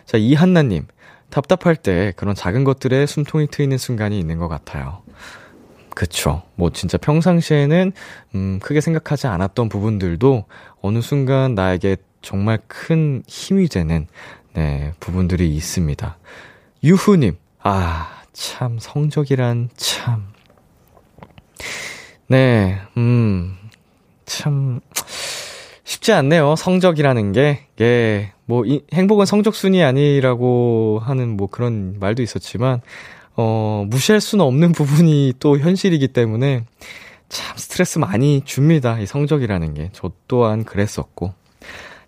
자, 0.05 0.17
이한나님. 0.17 0.85
답답할 1.29 1.75
때 1.75 2.13
그런 2.15 2.33
작은 2.33 2.63
것들에 2.63 3.05
숨통이 3.05 3.47
트이는 3.47 3.77
순간이 3.77 4.17
있는 4.17 4.37
것 4.37 4.47
같아요. 4.47 5.01
그쵸. 5.93 6.43
뭐 6.55 6.71
진짜 6.71 6.97
평상시에는, 6.97 7.91
음, 8.35 8.59
크게 8.61 8.79
생각하지 8.81 9.27
않았던 9.27 9.69
부분들도 9.69 10.45
어느 10.81 11.01
순간 11.01 11.55
나에게 11.55 11.97
정말 12.25 12.57
큰 12.67 13.21
힘이 13.27 13.67
되는, 13.67 14.07
네, 14.55 14.93
부분들이 14.99 15.55
있습니다. 15.55 16.17
유후님. 16.83 17.37
아, 17.61 18.23
참, 18.33 18.79
성적이란 18.79 19.69
참. 19.77 20.33
네, 22.27 22.79
음, 22.97 23.55
참, 24.25 24.79
쉽지 25.83 26.13
않네요. 26.13 26.55
성적이라는 26.55 27.31
게. 27.31 27.67
예, 27.79 28.33
뭐, 28.45 28.65
이, 28.65 28.81
행복은 28.91 29.27
성적순이 29.27 29.83
아니라고 29.83 30.99
하는 31.03 31.37
뭐 31.37 31.47
그런 31.47 31.99
말도 31.99 32.23
있었지만, 32.23 32.81
어, 33.35 33.85
무시할 33.87 34.19
수는 34.19 34.43
없는 34.43 34.71
부분이 34.73 35.33
또 35.39 35.59
현실이기 35.59 36.07
때문에 36.07 36.65
참 37.29 37.55
스트레스 37.55 37.99
많이 37.99 38.41
줍니다. 38.45 38.99
이 38.99 39.05
성적이라는 39.05 39.75
게. 39.75 39.89
저 39.93 40.11
또한 40.27 40.63
그랬었고. 40.63 41.44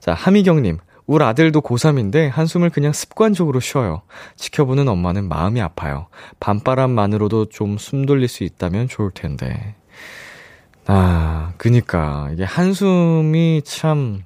자, 0.08 0.14
하미경님. 0.14 0.78
우리 1.05 1.22
아들도 1.26 1.60
고3인데 1.60 2.30
한숨을 2.30 2.70
그냥 2.70 2.93
습관적으로 2.93 3.60
쉬어요. 3.60 4.03
지켜보는 4.38 4.88
엄마는 4.88 5.28
마음이 5.28 5.60
아파요. 5.60 6.08
밤바람만으로도 6.39 7.47
좀 7.49 7.76
숨 7.78 8.05
돌릴 8.05 8.30
수 8.30 8.45
있다면 8.45 8.88
좋을 8.88 9.12
텐데. 9.12 9.76
아, 10.86 11.51
그니까. 11.58 12.30
이게 12.32 12.45
한숨이 12.45 13.64
참, 13.66 14.24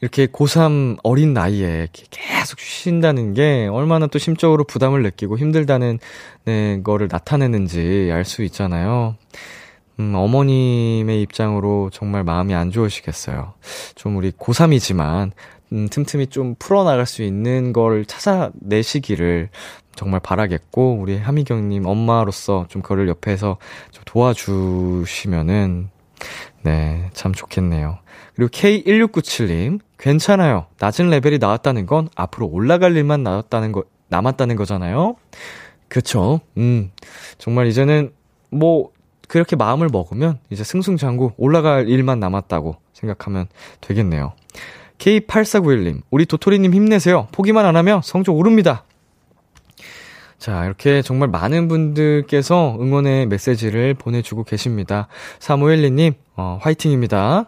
이렇게 0.00 0.26
고3 0.26 0.98
어린 1.02 1.34
나이에 1.34 1.88
계속 1.92 2.60
쉬신다는 2.60 3.34
게 3.34 3.68
얼마나 3.72 4.06
또 4.06 4.20
심적으로 4.20 4.62
부담을 4.62 5.02
느끼고 5.02 5.36
힘들다는, 5.36 5.98
네, 6.44 6.80
거를 6.84 7.08
나타내는지 7.10 8.08
알 8.12 8.24
수 8.24 8.44
있잖아요. 8.44 9.16
음, 10.00 10.14
어머님의 10.14 11.20
입장으로 11.22 11.90
정말 11.92 12.24
마음이 12.24 12.54
안 12.54 12.70
좋으시겠어요. 12.70 13.54
좀 13.94 14.16
우리 14.16 14.30
고3이지만, 14.30 15.32
음, 15.72 15.88
틈틈이 15.90 16.28
좀 16.28 16.54
풀어나갈 16.58 17.04
수 17.04 17.22
있는 17.22 17.72
걸 17.72 18.04
찾아내시기를 18.04 19.50
정말 19.96 20.20
바라겠고, 20.20 20.98
우리 21.00 21.18
하미경님 21.18 21.84
엄마로서 21.86 22.66
좀 22.68 22.80
그를 22.82 23.08
옆에서 23.08 23.58
좀 23.90 24.02
도와주시면은, 24.06 25.90
네, 26.62 27.10
참 27.12 27.32
좋겠네요. 27.32 27.98
그리고 28.36 28.50
K1697님, 28.50 29.80
괜찮아요. 29.98 30.66
낮은 30.78 31.10
레벨이 31.10 31.38
나왔다는 31.38 31.86
건 31.86 32.08
앞으로 32.14 32.46
올라갈 32.46 32.96
일만 32.96 33.24
나왔다는 33.24 33.72
거, 33.72 33.82
남았다는 34.08 34.54
거잖아요? 34.54 35.16
그쵸. 35.88 36.40
음, 36.56 36.92
정말 37.38 37.66
이제는 37.66 38.12
뭐, 38.50 38.90
그렇게 39.28 39.56
마음을 39.56 39.88
먹으면 39.90 40.38
이제 40.50 40.64
승승장구 40.64 41.32
올라갈 41.36 41.88
일만 41.88 42.18
남았다고 42.18 42.76
생각하면 42.92 43.46
되겠네요. 43.80 44.32
K8491님, 44.98 46.00
우리 46.10 46.26
도토리님 46.26 46.74
힘내세요. 46.74 47.28
포기만 47.30 47.64
안 47.64 47.76
하면 47.76 48.00
성적 48.02 48.36
오릅니다. 48.36 48.84
자, 50.38 50.64
이렇게 50.64 51.02
정말 51.02 51.28
많은 51.28 51.68
분들께서 51.68 52.78
응원의 52.80 53.26
메시지를 53.26 53.94
보내주고 53.94 54.44
계십니다. 54.44 55.08
3512님, 55.40 56.14
어, 56.40 56.56
화이팅입니다. 56.62 57.46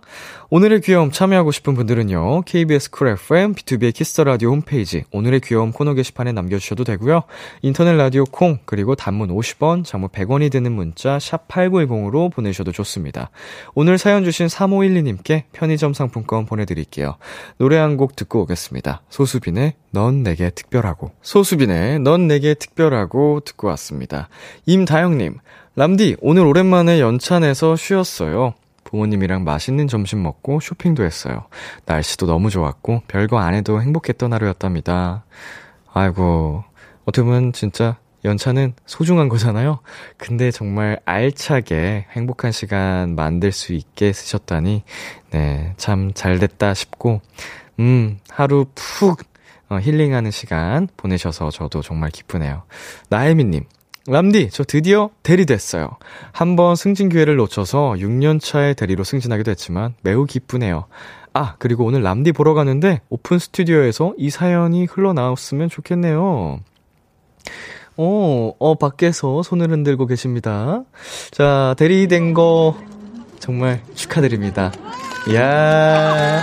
오늘의 0.51 0.81
귀여움 0.81 1.13
참여하고 1.13 1.53
싶은 1.53 1.75
분들은요, 1.75 2.43
KBS 2.43 2.91
Cool 2.91 3.07
FM, 3.07 3.55
B2B의 3.55 3.95
키스터 3.95 4.25
라디오 4.25 4.51
홈페이지, 4.51 5.05
오늘의 5.13 5.43
귀여움 5.43 5.71
코너 5.71 5.95
게시판에 5.95 6.33
남겨 6.33 6.59
주셔도 6.59 6.83
되고요 6.83 7.23
인터넷 7.63 7.93
라디오 7.93 8.25
콩, 8.25 8.59
그리고 8.65 8.97
단문 8.97 9.29
50원, 9.29 9.85
장문 9.85 10.09
100원이 10.09 10.51
드는 10.51 10.73
문자, 10.73 11.21
샵 11.21 11.47
8910으로 11.47 12.33
보내셔도 12.33 12.73
좋습니다. 12.73 13.31
오늘 13.77 13.97
사연 13.97 14.25
주신 14.25 14.49
3512 14.49 15.05
님께 15.05 15.45
편의점 15.53 15.95
상품권 15.95 16.47
보내 16.47 16.65
드릴게요. 16.65 17.17
노래 17.59 17.77
한 17.77 17.97
곡 17.97 18.17
듣고 18.17 18.41
오겠습니다. 18.43 19.03
소수빈의 19.11 19.75
넌 19.91 20.23
내게 20.25 20.51
특별하고. 20.51 21.13
소수빈의 21.23 22.01
넌 22.01 22.27
내게 22.27 22.55
특별하고 22.55 23.41
듣고 23.45 23.69
왔습니다. 23.69 24.29
임다영 24.67 25.19
님, 25.19 25.37
람디, 25.77 26.17
오늘 26.21 26.45
오랜만에 26.45 26.99
연찬에서 27.01 27.77
쉬었어요. 27.77 28.55
부모님이랑 28.91 29.45
맛있는 29.45 29.87
점심 29.89 30.23
먹고 30.23 30.61
쇼핑도 30.61 31.05
했어요. 31.05 31.47
날씨도 31.87 32.27
너무 32.27 32.51
좋았고, 32.51 33.03
별거 33.09 33.39
안 33.39 33.55
해도 33.55 33.81
행복했던 33.81 34.33
하루였답니다. 34.33 35.25
아이고, 35.93 36.65
어떻게 37.05 37.23
보면 37.25 37.53
진짜 37.53 37.97
연차는 38.25 38.75
소중한 38.85 39.29
거잖아요? 39.29 39.79
근데 40.19 40.51
정말 40.51 41.01
알차게 41.07 42.07
행복한 42.13 42.53
시간 42.53 43.15
만들 43.15 43.53
수 43.53 43.73
있게 43.73 44.13
쓰셨다니, 44.13 44.83
네, 45.31 45.75
참 45.77 46.11
잘 46.15 46.39
됐다 46.39 46.75
싶고, 46.75 47.21
음, 47.79 48.19
하루 48.29 48.67
푹 48.75 49.23
어, 49.71 49.79
힐링하는 49.79 50.33
시간 50.33 50.89
보내셔서 50.97 51.51
저도 51.51 51.81
정말 51.81 52.11
기쁘네요. 52.11 52.65
나혜미님, 53.09 53.65
람디, 54.07 54.49
저 54.51 54.65
드디어 54.65 55.11
대리 55.23 55.45
됐어요. 55.47 55.91
한번 56.33 56.75
승진 56.75 57.09
기회를 57.09 57.37
놓쳐서 57.37 57.95
6년차의 57.99 58.77
대리로 58.77 59.05
승진하게 59.05 59.43
됐지만 59.43 59.95
매우 60.03 60.25
기쁘네요. 60.25 60.87
아, 61.33 61.55
그리고 61.59 61.85
오늘 61.85 62.03
람디 62.03 62.33
보러 62.33 62.55
가는데 62.55 63.03
오픈 63.09 63.39
스튜디오에서 63.39 64.15
이 64.17 64.31
사연이 64.31 64.85
흘러나왔으면 64.87 65.69
좋겠네요. 65.69 66.61
어, 67.97 68.53
어, 68.59 68.75
밖에서 68.77 69.43
손을 69.43 69.71
흔들고 69.71 70.07
계십니다. 70.07 70.83
자, 71.31 71.75
대리 71.79 72.09
된 72.09 72.33
거 72.35 72.77
정말 73.39 73.83
축하드립니다. 73.95 74.73
이야. 75.29 76.41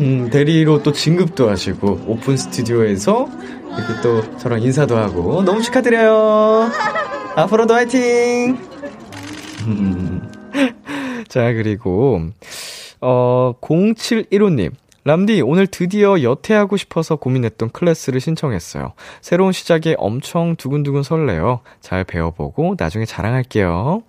음, 0.00 0.30
대리로 0.30 0.82
또 0.82 0.92
진급도 0.92 1.48
하시고, 1.48 2.04
오픈 2.06 2.36
스튜디오에서 2.36 3.28
이렇게 3.66 4.00
또 4.02 4.38
저랑 4.38 4.62
인사도 4.62 4.96
하고, 4.96 5.42
너무 5.42 5.62
축하드려요. 5.62 6.70
앞으로도 7.36 7.74
화이팅! 7.74 8.58
음. 9.66 10.30
자, 11.28 11.52
그리고, 11.52 12.20
어, 13.00 13.54
0715님. 13.60 14.72
람디, 15.04 15.40
오늘 15.40 15.66
드디어 15.66 16.22
여태하고 16.22 16.76
싶어서 16.76 17.16
고민했던 17.16 17.70
클래스를 17.70 18.20
신청했어요. 18.20 18.92
새로운 19.22 19.52
시작에 19.52 19.94
엄청 19.96 20.54
두근두근 20.56 21.02
설레요. 21.02 21.60
잘 21.80 22.04
배워보고 22.04 22.74
나중에 22.78 23.06
자랑할게요. 23.06 24.02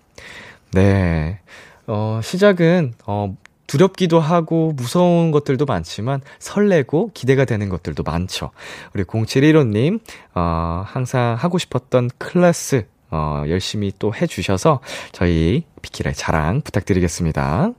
네. 0.72 1.38
어, 1.86 2.20
시작은, 2.22 2.94
어, 3.06 3.34
두렵기도 3.70 4.18
하고 4.18 4.72
무서운 4.74 5.30
것들도 5.30 5.64
많지만 5.64 6.22
설레고 6.40 7.12
기대가 7.14 7.44
되는 7.44 7.68
것들도 7.68 8.02
많죠. 8.02 8.50
우리 8.94 9.04
0715님, 9.04 10.00
어, 10.34 10.82
항상 10.84 11.36
하고 11.38 11.56
싶었던 11.56 12.10
클래스, 12.18 12.88
어, 13.12 13.44
열심히 13.46 13.92
또 13.96 14.12
해주셔서 14.12 14.80
저희 15.12 15.62
비키라의 15.82 16.16
자랑 16.16 16.62
부탁드리겠습니다. 16.62 17.70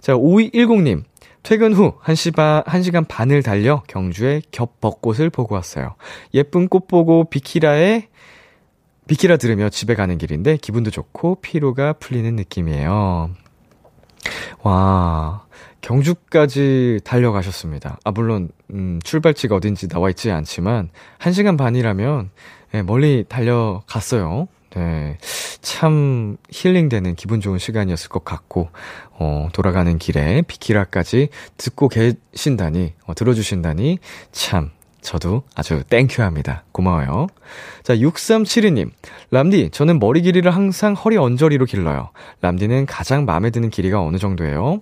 자, 0.00 0.12
5210님. 0.14 1.02
퇴근 1.42 1.72
후 1.72 1.94
1시 2.04 2.36
반, 2.36 2.62
1시간 2.62 3.08
반을 3.08 3.42
달려 3.42 3.82
경주의 3.88 4.42
겹 4.52 4.80
벚꽃을 4.80 5.28
보고 5.28 5.56
왔어요. 5.56 5.96
예쁜 6.34 6.68
꽃 6.68 6.86
보고 6.86 7.24
비키라에 7.24 8.06
비키라 9.08 9.38
들으며 9.38 9.70
집에 9.70 9.96
가는 9.96 10.16
길인데 10.18 10.56
기분도 10.58 10.92
좋고 10.92 11.40
피로가 11.40 11.94
풀리는 11.94 12.36
느낌이에요. 12.36 13.41
와, 14.62 15.44
경주까지 15.80 17.00
달려가셨습니다. 17.04 17.98
아, 18.04 18.10
물론, 18.12 18.50
음, 18.70 19.00
출발지가 19.02 19.56
어딘지 19.56 19.88
나와 19.88 20.10
있지 20.10 20.30
않지만, 20.30 20.90
1시간 21.18 21.58
반이라면, 21.58 22.30
네, 22.72 22.82
멀리 22.82 23.24
달려갔어요. 23.28 24.48
네. 24.74 25.18
참 25.60 26.36
힐링되는 26.50 27.14
기분 27.14 27.40
좋은 27.40 27.58
시간이었을 27.58 28.08
것 28.08 28.24
같고, 28.24 28.70
어, 29.12 29.48
돌아가는 29.52 29.98
길에 29.98 30.42
비키라까지 30.42 31.28
듣고 31.56 31.88
계신다니, 31.88 32.94
어, 33.04 33.14
들어주신다니, 33.14 33.98
참, 34.30 34.70
저도 35.02 35.42
아주 35.54 35.82
thank 35.88 36.09
you 36.09 36.22
합니다. 36.22 36.62
고마워요. 36.72 37.26
자, 37.82 37.94
6372님. 37.94 38.90
람디, 39.30 39.70
저는 39.70 39.98
머리 39.98 40.22
길이를 40.22 40.54
항상 40.54 40.94
허리 40.94 41.16
언저리로 41.16 41.66
길러요. 41.66 42.10
람디는 42.40 42.86
가장 42.86 43.24
마음에 43.24 43.50
드는 43.50 43.68
길이가 43.68 44.00
어느 44.00 44.16
정도예요? 44.16 44.80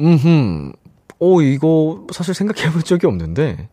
음흠. 0.00 0.72
오, 1.18 1.42
이거 1.42 2.06
사실 2.12 2.34
생각해 2.34 2.72
본 2.72 2.82
적이 2.82 3.06
없는데. 3.08 3.68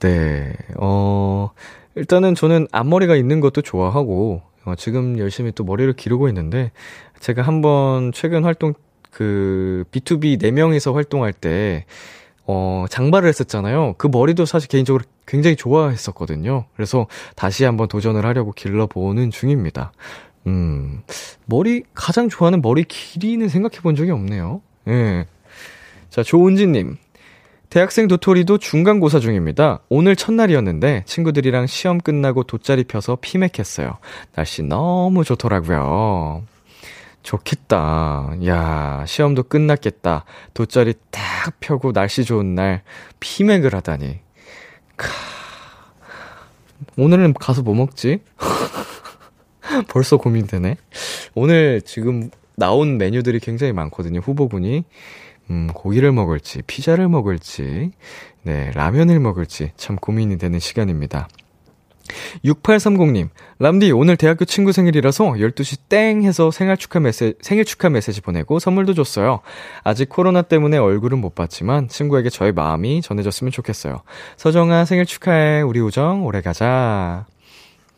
네, 0.00 0.52
어, 0.76 1.50
일단은 1.94 2.34
저는 2.34 2.68
앞머리가 2.72 3.16
있는 3.16 3.40
것도 3.40 3.62
좋아하고, 3.62 4.42
어, 4.64 4.74
지금 4.76 5.18
열심히 5.18 5.52
또 5.52 5.64
머리를 5.64 5.92
기르고 5.94 6.28
있는데, 6.28 6.72
제가 7.20 7.42
한번 7.42 8.12
최근 8.12 8.44
활동, 8.44 8.74
그, 9.10 9.84
B2B 9.92 10.40
4명이서 10.40 10.94
활동할 10.94 11.32
때, 11.32 11.84
어, 12.50 12.86
장발을 12.88 13.28
했었잖아요. 13.28 13.94
그 13.98 14.06
머리도 14.06 14.46
사실 14.46 14.68
개인적으로 14.68 15.04
굉장히 15.26 15.54
좋아했었거든요. 15.54 16.64
그래서 16.74 17.06
다시 17.36 17.64
한번 17.64 17.88
도전을 17.88 18.24
하려고 18.24 18.52
길러보는 18.52 19.30
중입니다. 19.30 19.92
음, 20.46 21.02
머리, 21.44 21.82
가장 21.92 22.30
좋아하는 22.30 22.62
머리 22.62 22.84
길이는 22.84 23.48
생각해 23.48 23.82
본 23.82 23.94
적이 23.94 24.12
없네요. 24.12 24.62
예. 24.88 25.26
자, 26.08 26.22
조은지님. 26.22 26.96
대학생 27.68 28.08
도토리도 28.08 28.56
중간고사 28.56 29.20
중입니다. 29.20 29.80
오늘 29.90 30.16
첫날이었는데 30.16 31.02
친구들이랑 31.04 31.66
시험 31.66 31.98
끝나고 31.98 32.44
돗자리 32.44 32.84
펴서 32.84 33.18
피맥했어요. 33.20 33.98
날씨 34.34 34.62
너무 34.62 35.22
좋더라고요. 35.22 36.44
좋겠다. 37.28 38.32
야, 38.46 39.04
시험도 39.06 39.42
끝났겠다. 39.44 40.24
돗자리 40.54 40.94
딱 41.10 41.20
펴고 41.60 41.92
날씨 41.92 42.24
좋은 42.24 42.54
날 42.54 42.82
피맥을 43.20 43.74
하다니. 43.74 44.18
카. 44.96 45.08
오늘은 46.96 47.34
가서 47.34 47.60
뭐 47.60 47.74
먹지? 47.74 48.20
벌써 49.88 50.16
고민되네. 50.16 50.76
오늘 51.34 51.82
지금 51.82 52.30
나온 52.56 52.96
메뉴들이 52.96 53.40
굉장히 53.40 53.74
많거든요. 53.74 54.20
후보군이. 54.20 54.84
음, 55.50 55.66
고기를 55.74 56.12
먹을지, 56.12 56.62
피자를 56.66 57.08
먹을지, 57.08 57.90
네, 58.42 58.70
라면을 58.72 59.18
먹을지 59.20 59.72
참 59.76 59.96
고민이 59.96 60.36
되는 60.38 60.58
시간입니다. 60.58 61.28
6830님, 62.44 63.28
람디, 63.58 63.92
오늘 63.92 64.16
대학교 64.16 64.44
친구 64.44 64.72
생일이라서 64.72 65.32
12시 65.32 65.78
땡 65.88 66.22
해서 66.24 66.50
생일 66.50 66.76
축하 66.76 67.00
메시지, 67.00 67.34
생일 67.40 67.64
축하 67.64 67.88
메시지 67.88 68.20
보내고 68.20 68.58
선물도 68.58 68.94
줬어요. 68.94 69.40
아직 69.84 70.08
코로나 70.08 70.42
때문에 70.42 70.78
얼굴은 70.78 71.18
못 71.18 71.34
봤지만 71.34 71.88
친구에게 71.88 72.30
저의 72.30 72.52
마음이 72.52 73.02
전해졌으면 73.02 73.50
좋겠어요. 73.50 74.02
서정아, 74.36 74.84
생일 74.84 75.06
축하해. 75.06 75.62
우리 75.62 75.80
우정 75.80 76.24
오래 76.24 76.40
가자. 76.40 77.26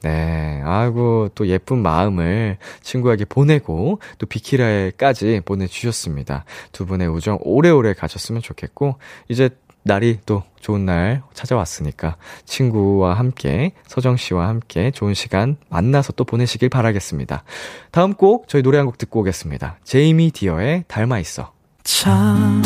네, 0.02 0.62
아이고, 0.64 1.28
또 1.34 1.46
예쁜 1.46 1.78
마음을 1.78 2.56
친구에게 2.82 3.26
보내고, 3.26 4.00
또 4.16 4.26
비키라에까지 4.26 5.42
보내주셨습니다. 5.44 6.46
두 6.72 6.86
분의 6.86 7.08
우정 7.08 7.38
오래오래 7.42 7.92
가셨으면 7.92 8.40
좋겠고, 8.40 8.96
이제 9.28 9.50
날이 9.82 10.18
또 10.26 10.42
좋은 10.60 10.84
날 10.84 11.22
찾아왔으니까 11.32 12.16
친구와 12.44 13.14
함께 13.14 13.72
서정 13.86 14.16
씨와 14.16 14.46
함께 14.48 14.90
좋은 14.90 15.14
시간 15.14 15.56
만나서 15.70 16.12
또 16.12 16.24
보내시길 16.24 16.68
바라겠습니다. 16.68 17.44
다음 17.90 18.12
곡 18.14 18.46
저희 18.48 18.62
노래 18.62 18.76
한 18.78 18.86
곡 18.86 18.98
듣고 18.98 19.20
오겠습니다. 19.20 19.78
제이미 19.84 20.30
디어의 20.30 20.84
닮아 20.88 21.18
있어. 21.20 21.52
참 21.82 22.62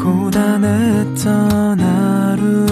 고단했던 0.00 1.80
하루 1.80 2.66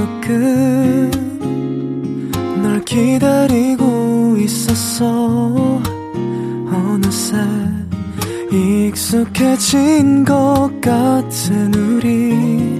끝널 2.51 2.85
기다리고 2.85 4.37
있었어 4.39 5.83
어느새 6.73 7.37
익숙해진 8.51 10.25
것 10.25 10.71
같은 10.81 11.75
우리 11.75 12.80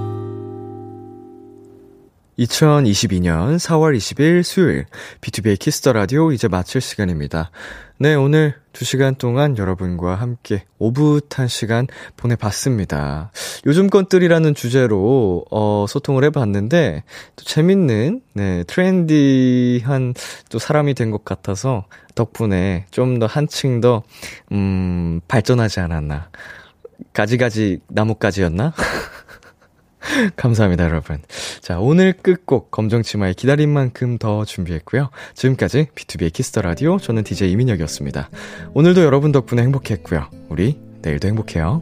2022년 2.41 3.57
4월 3.57 3.95
20일 3.95 4.43
수요일 4.43 4.85
B2B의 5.21 5.59
키스터 5.59 5.93
라디오 5.93 6.31
이제 6.31 6.47
마칠 6.47 6.81
시간입니다. 6.81 7.51
네, 7.99 8.15
오늘 8.15 8.55
2시간 8.73 9.17
동안 9.17 9.57
여러분과 9.57 10.15
함께 10.15 10.63
오붓한 10.79 11.47
시간 11.47 11.85
보내봤습니다. 12.17 13.31
요즘 13.67 13.89
것들이라는 13.89 14.55
주제로 14.55 15.45
어, 15.51 15.85
소통을 15.87 16.23
해 16.23 16.29
봤는데 16.31 17.03
또 17.35 17.43
재밌는 17.45 18.21
네, 18.33 18.63
트렌디한 18.63 20.15
또 20.49 20.57
사람이 20.59 20.95
된 20.95 21.11
것 21.11 21.23
같아서 21.25 21.85
덕분에 22.15 22.85
좀 22.91 23.19
더 23.19 23.25
한층 23.27 23.81
더 23.81 24.01
음, 24.51 25.19
발전하지 25.27 25.79
않았나. 25.81 26.29
가지가지 27.13 27.79
나뭇가지였나? 27.89 28.73
감사합니다, 30.35 30.85
여러분. 30.85 31.19
자, 31.61 31.79
오늘 31.79 32.13
끝곡 32.13 32.71
검정치마의 32.71 33.33
기다린 33.35 33.69
만큼 33.69 34.17
더 34.17 34.45
준비했고요. 34.45 35.09
지금까지 35.33 35.87
B2B의 35.95 36.33
키스터 36.33 36.61
라디오 36.61 36.97
저는 36.97 37.23
DJ 37.23 37.51
이민혁이었습니다. 37.51 38.29
오늘도 38.73 39.03
여러분 39.03 39.31
덕분에 39.31 39.61
행복했고요. 39.61 40.29
우리 40.49 40.79
내일도 41.01 41.27
행복해요. 41.27 41.81